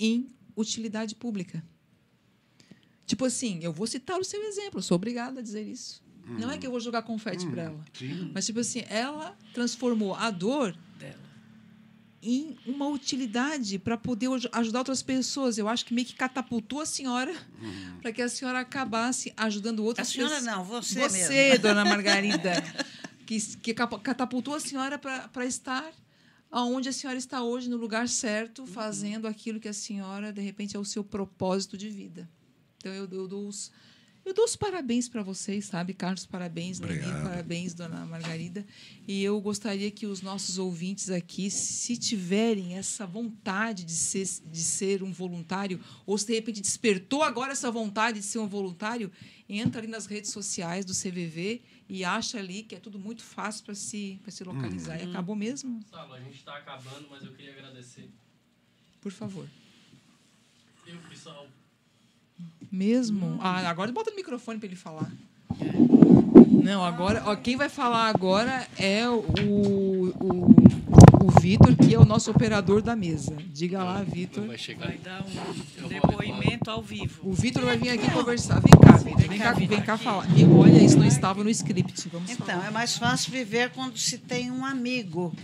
[0.00, 1.64] em utilidade pública.
[3.06, 6.02] Tipo assim, eu vou citar o seu exemplo, sou obrigada a dizer isso.
[6.26, 7.84] Não é que eu vou jogar confete para ela.
[7.92, 8.32] Sim.
[8.34, 11.31] Mas, tipo assim, ela transformou a dor Dela.
[12.22, 15.58] Em uma utilidade para poder aj- ajudar outras pessoas.
[15.58, 17.34] Eu acho que meio que catapultou a senhora
[18.00, 20.54] para que a senhora acabasse ajudando A outras senhora pessoas.
[20.56, 21.62] não, você, Você, mesmo.
[21.62, 22.52] dona Margarida,
[23.26, 25.92] que, que catapultou a senhora para estar
[26.50, 30.76] aonde a senhora está hoje, no lugar certo, fazendo aquilo que a senhora, de repente,
[30.76, 32.28] é o seu propósito de vida.
[32.76, 33.72] Então, eu, eu dou os.
[34.24, 35.92] Eu dou os parabéns para vocês, sabe?
[35.92, 36.78] Carlos, parabéns.
[36.78, 37.22] Nenê, Obrigado.
[37.24, 38.64] parabéns, dona Margarida.
[39.06, 44.62] E eu gostaria que os nossos ouvintes aqui, se tiverem essa vontade de ser, de
[44.62, 49.10] ser um voluntário, ou se de repente despertou agora essa vontade de ser um voluntário,
[49.48, 53.64] entra ali nas redes sociais do CVV e acha ali que é tudo muito fácil
[53.64, 55.02] para se, pra se localizar.
[55.02, 55.80] E acabou mesmo?
[55.90, 58.08] Salo, a gente está acabando, mas eu queria agradecer.
[59.00, 59.48] Por favor.
[60.86, 61.16] Eu fui
[62.72, 63.38] Mesmo?
[63.40, 65.10] Ah, agora bota no microfone para ele falar.
[66.62, 69.16] Não, agora, ó, quem vai falar agora é o,
[70.20, 73.36] o, o Vitor, que é o nosso operador da mesa.
[73.52, 74.46] Diga lá, Vitor.
[74.46, 74.56] vai.
[74.56, 75.24] Vai dar
[75.84, 77.28] um depoimento ao vivo.
[77.28, 78.60] O Vitor vai vir aqui conversar.
[78.60, 79.28] Vem cá, Vitor.
[79.28, 80.26] Vem cá, vem cá falar.
[80.38, 82.08] E olha, isso não estava no script.
[82.12, 82.68] Vamos Então, falar.
[82.68, 85.34] é mais fácil viver quando se tem um amigo.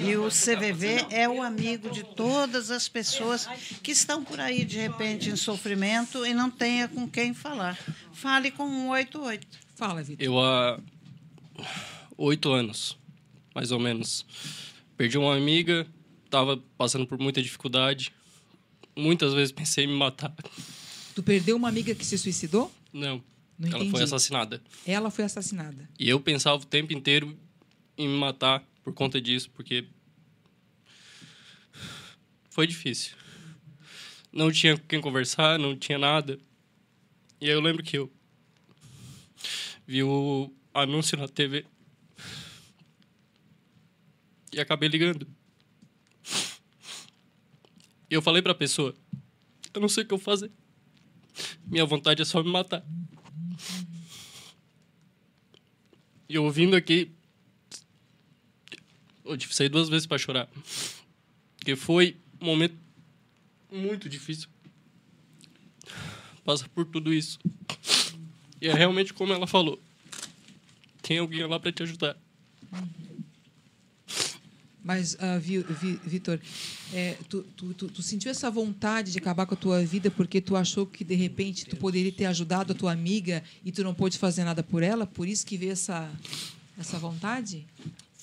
[0.00, 3.46] E o CVV é o amigo de todas as pessoas
[3.82, 7.76] que estão por aí, de repente, em sofrimento e não tenha com quem falar.
[8.12, 9.46] Fale com o 188.
[9.74, 10.24] Fala, Vitor.
[10.24, 10.78] Eu há
[12.16, 12.96] oito anos,
[13.54, 14.24] mais ou menos,
[14.96, 15.86] perdi uma amiga,
[16.24, 18.12] estava passando por muita dificuldade.
[18.96, 20.34] Muitas vezes pensei em me matar.
[21.14, 22.72] Tu perdeu uma amiga que se suicidou?
[22.92, 23.22] Não,
[23.58, 23.90] Não ela entendi.
[23.90, 24.62] foi assassinada.
[24.86, 25.88] Ela foi assassinada.
[25.98, 27.36] E eu pensava o tempo inteiro
[27.96, 29.86] em me matar por conta disso, porque
[32.48, 33.14] foi difícil.
[34.32, 36.38] Não tinha com quem conversar, não tinha nada.
[37.38, 38.10] E aí eu lembro que eu
[39.86, 41.66] vi o anúncio na TV
[44.52, 45.28] e acabei ligando.
[48.10, 48.94] E eu falei pra pessoa:
[49.74, 50.50] Eu não sei o que eu fazer.
[51.66, 52.82] Minha vontade é só me matar.
[56.26, 57.17] E ouvindo aqui,
[59.28, 60.48] Eu tive que sair duas vezes para chorar.
[61.56, 62.76] Porque foi um momento
[63.70, 64.48] muito difícil.
[66.44, 67.38] Passa por tudo isso.
[68.60, 69.78] E é realmente como ela falou.
[71.02, 72.16] Tem alguém lá para te ajudar.
[74.82, 76.40] Mas, uh, Vi, Vi, Vitor,
[76.94, 80.40] é, tu, tu, tu, tu, sentiu essa vontade de acabar com a tua vida porque
[80.40, 83.92] tu achou que, de repente, tu poderia ter ajudado a tua amiga e tu não
[83.92, 85.06] pôde fazer nada por ela?
[85.06, 86.10] Por isso que veio essa,
[86.78, 87.66] essa vontade?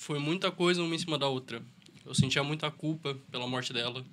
[0.06, 1.60] Foi muita coisa uma em cima da outra.
[2.04, 4.06] Eu sentia muita culpa pela morte dela.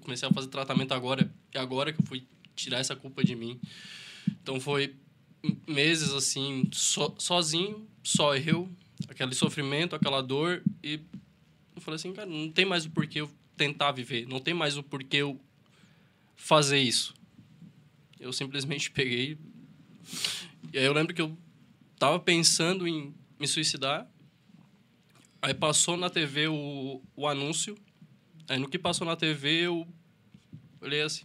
[0.00, 1.28] Comecei a fazer tratamento agora.
[1.52, 2.24] E agora que eu fui
[2.54, 3.60] tirar essa culpa de mim.
[4.28, 4.94] Então foi
[5.66, 8.70] meses assim, so, sozinho, só eu,
[9.08, 10.62] aquele sofrimento, aquela dor.
[10.80, 11.00] E
[11.74, 14.24] eu falei assim, cara, não tem mais o porquê eu tentar viver.
[14.24, 15.40] Não tem mais o porquê eu
[16.36, 17.12] fazer isso.
[18.20, 19.36] Eu simplesmente peguei.
[20.72, 21.36] E aí eu lembro que eu
[21.98, 23.12] tava pensando em
[23.42, 24.06] me suicidar.
[25.42, 27.76] Aí passou na TV o, o anúncio.
[28.48, 29.84] Aí no que passou na TV eu
[30.80, 31.24] olhei assim,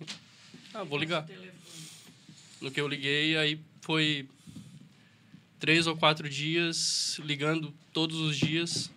[0.73, 1.29] ah, vou ligar.
[2.59, 4.27] No que eu liguei, aí foi
[5.59, 8.89] três ou quatro dias ligando todos os dias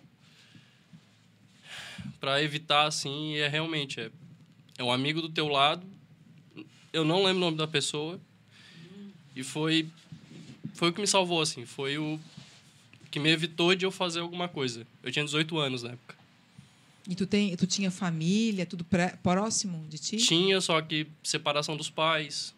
[2.19, 3.35] para evitar assim.
[3.35, 4.09] É realmente é,
[4.79, 5.85] é um amigo do teu lado.
[6.91, 8.19] Eu não lembro o nome da pessoa
[9.35, 9.87] e foi
[10.73, 11.67] foi o que me salvou assim.
[11.67, 12.19] Foi o
[13.11, 14.87] que me evitou de eu fazer alguma coisa.
[15.03, 16.15] Eu tinha 18 anos na época.
[17.07, 20.17] E tu, tem, tu tinha família, tudo pré, próximo de ti?
[20.17, 22.55] Tinha, só que separação dos pais.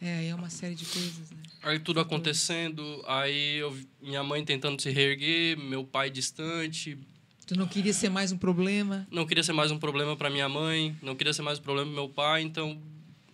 [0.00, 1.36] É, é uma série de coisas, né?
[1.62, 6.98] Aí tudo acontecendo, aí eu, minha mãe tentando se reerguer, meu pai distante.
[7.46, 9.06] Tu não queria ser mais um problema?
[9.10, 11.88] Não queria ser mais um problema para minha mãe, não queria ser mais um problema
[11.88, 12.80] para meu pai, então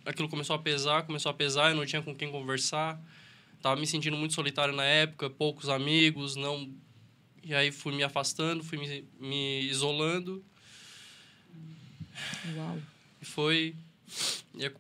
[0.04, 3.00] aquilo começou a pesar, começou a pesar, eu não tinha com quem conversar.
[3.62, 6.72] Tava me sentindo muito solitário na época, poucos amigos, não.
[7.42, 10.44] E aí fui me afastando, fui me, me isolando.
[12.56, 12.78] Uau.
[13.20, 13.74] E foi.
[14.54, 14.72] E é,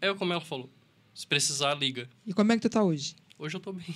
[0.00, 0.70] é como ela falou.
[1.14, 2.08] Se precisar, liga.
[2.26, 3.14] E como é que tu tá hoje?
[3.38, 3.94] Hoje eu tô bem.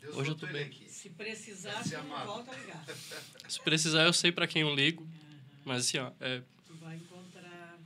[0.00, 0.64] Deus hoje eu tô bem.
[0.64, 0.86] Aqui.
[0.88, 2.84] Se precisar, você volta a ligar.
[3.48, 5.06] Se precisar, eu sei para quem eu ligo.
[5.64, 7.78] Mas assim, ó, é, Tu vai encontrar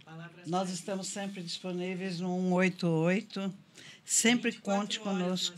[0.00, 0.72] a palavra Nós certa.
[0.72, 3.54] estamos sempre disponíveis no 188.
[4.04, 5.56] Sempre 24 conte conosco.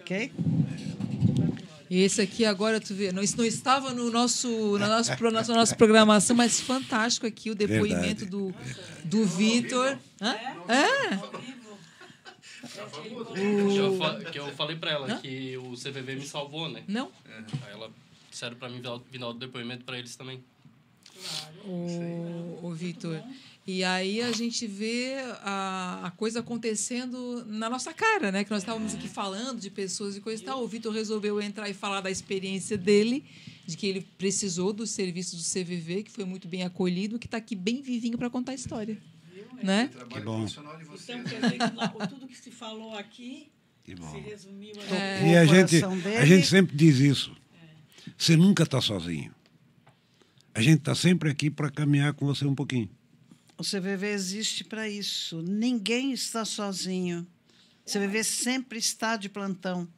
[0.00, 0.32] Ok?
[1.88, 5.54] E esse aqui agora, tu vê, não, isso não estava no nosso, na, nossa, na
[5.54, 8.26] nossa programação, mas fantástico aqui o depoimento Verdade.
[8.26, 8.54] do,
[9.04, 9.98] do Vitor.
[10.18, 10.32] Hã?
[10.68, 11.18] É?
[13.34, 16.82] que, eu fa- que eu falei para ela que o CVV me salvou, né?
[16.88, 17.10] Não?
[17.26, 17.90] Aí ela
[18.30, 18.80] disseram para mim
[19.10, 20.42] vir dar o depoimento para eles também.
[21.64, 23.22] o, o Vitor.
[23.64, 28.42] E aí a gente vê a, a coisa acontecendo na nossa cara, né?
[28.42, 30.64] Que nós estávamos aqui falando de pessoas e coisa e tal.
[30.64, 33.24] O Vitor resolveu entrar e falar da experiência dele,
[33.64, 37.36] de que ele precisou dos serviços do CVV, que foi muito bem acolhido, que está
[37.36, 38.98] aqui bem vivinho para contar a história.
[39.62, 39.86] Né?
[39.86, 40.38] Trabalho Que bom.
[40.38, 41.20] profissional de vocês.
[41.20, 43.48] Então, quer dizer que tudo que se falou aqui
[43.84, 45.30] Que se resumiu a É.
[45.30, 46.26] E a gente, coração a dele.
[46.26, 47.36] gente sempre diz isso.
[48.18, 49.32] Você nunca está sozinho.
[50.52, 52.90] A gente está sempre aqui para caminhar com você um pouquinho.
[53.58, 55.40] O CVV existe para isso.
[55.42, 57.26] Ninguém está sozinho.
[57.86, 59.88] O CVV sempre está de plantão.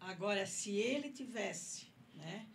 [0.00, 2.46] Agora, se ele tivesse né,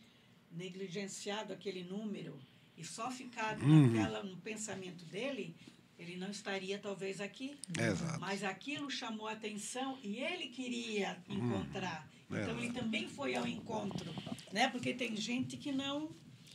[0.52, 2.40] negligenciado aquele número
[2.78, 3.88] e só ficado Uhum.
[3.92, 5.56] naquela, no pensamento dele,
[5.98, 7.56] ele não estaria talvez aqui.
[7.80, 8.20] Exato.
[8.20, 11.36] Mas aquilo chamou a atenção e ele queria Uhum.
[11.48, 12.10] encontrar.
[12.30, 14.12] Então, ele também foi ao encontro.
[14.52, 14.68] Né?
[14.70, 16.10] Porque tem gente que não...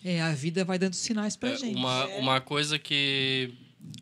[0.04, 1.76] É, a vida vai dando sinais para É, gente.
[1.76, 2.18] uma, É.
[2.18, 3.52] uma coisa que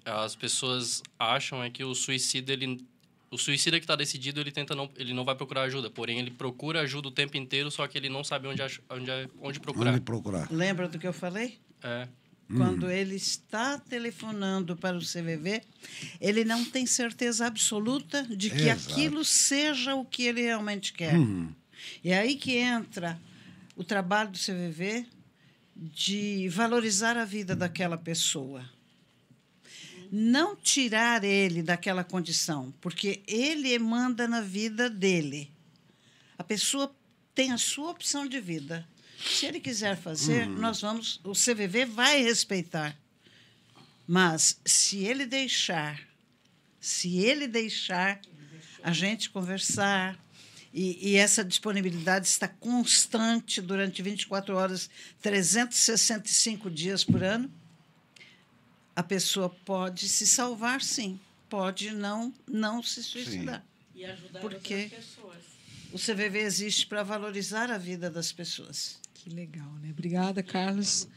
[0.05, 2.85] as pessoas acham é que o suicida, ele,
[3.31, 5.89] o suicida que está decidido, ele tenta não, ele não vai procurar ajuda.
[5.91, 9.11] Porém, ele procura ajuda o tempo inteiro, só que ele não sabe onde, ach- onde,
[9.41, 9.93] onde procurar.
[9.93, 10.49] Onde procurar?
[10.53, 11.59] Lembra do que eu falei?
[11.83, 12.09] É,
[12.49, 15.63] Quando ele está telefonando para o CVV,
[16.21, 18.93] ele não tem certeza absoluta de que Exato.
[18.93, 21.17] aquilo seja o que ele realmente quer.
[21.17, 21.49] Uhum.
[22.05, 23.19] E é aí que entra
[23.75, 25.07] o trabalho do CVV
[25.77, 28.65] de valorizar a vida daquela pessoa.
[30.11, 35.51] Não tirar ele daquela condição, porque ele manda na vida dele.
[36.39, 36.95] A pessoa
[37.35, 38.87] tem a sua opção de vida.
[39.19, 42.97] Se ele quiser fazer, nós vamos, o CVV vai respeitar.
[44.07, 46.01] Mas se ele deixar,
[46.81, 48.21] se ele deixar
[48.83, 50.17] a gente conversar,
[50.77, 54.91] e, e essa disponibilidade está constante durante 24 horas,
[55.23, 57.51] 365 dias por ano,
[58.95, 61.19] a pessoa pode se salvar, sim.
[61.49, 63.65] Pode não, não se suicidar.
[63.95, 64.91] E ajudar Por quê?
[64.93, 65.37] outras pessoas.
[65.93, 69.01] o CVV existe para valorizar a vida das pessoas.
[69.15, 69.91] Que legal, né?
[69.93, 71.09] Obrigada, Carlos.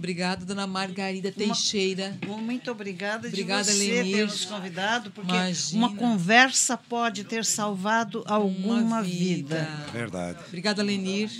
[0.00, 2.18] Obrigada, dona Margarida Teixeira.
[2.26, 4.16] Muito obrigada, Obrigada, de você Lenir.
[4.16, 5.78] ter nos convidado, porque Imagina.
[5.86, 9.68] uma conversa pode ter salvado alguma Uma vida.
[9.92, 10.38] Verdade.
[10.48, 11.30] Obrigada, Lenir.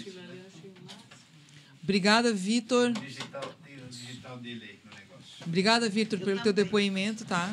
[1.83, 2.93] Obrigada, Vitor.
[5.47, 7.51] Obrigada, Vitor, pelo teu depoimento, tá?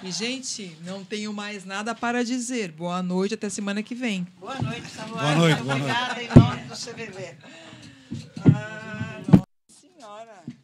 [0.00, 2.70] E, gente, não tenho mais nada para dizer.
[2.70, 4.24] Boa noite, até semana que vem.
[4.38, 5.16] Boa noite, Samuel.
[5.16, 5.96] Boa noite, boa noite.
[5.98, 7.34] Obrigada em nome do CVV
[10.04, 10.63] senhora.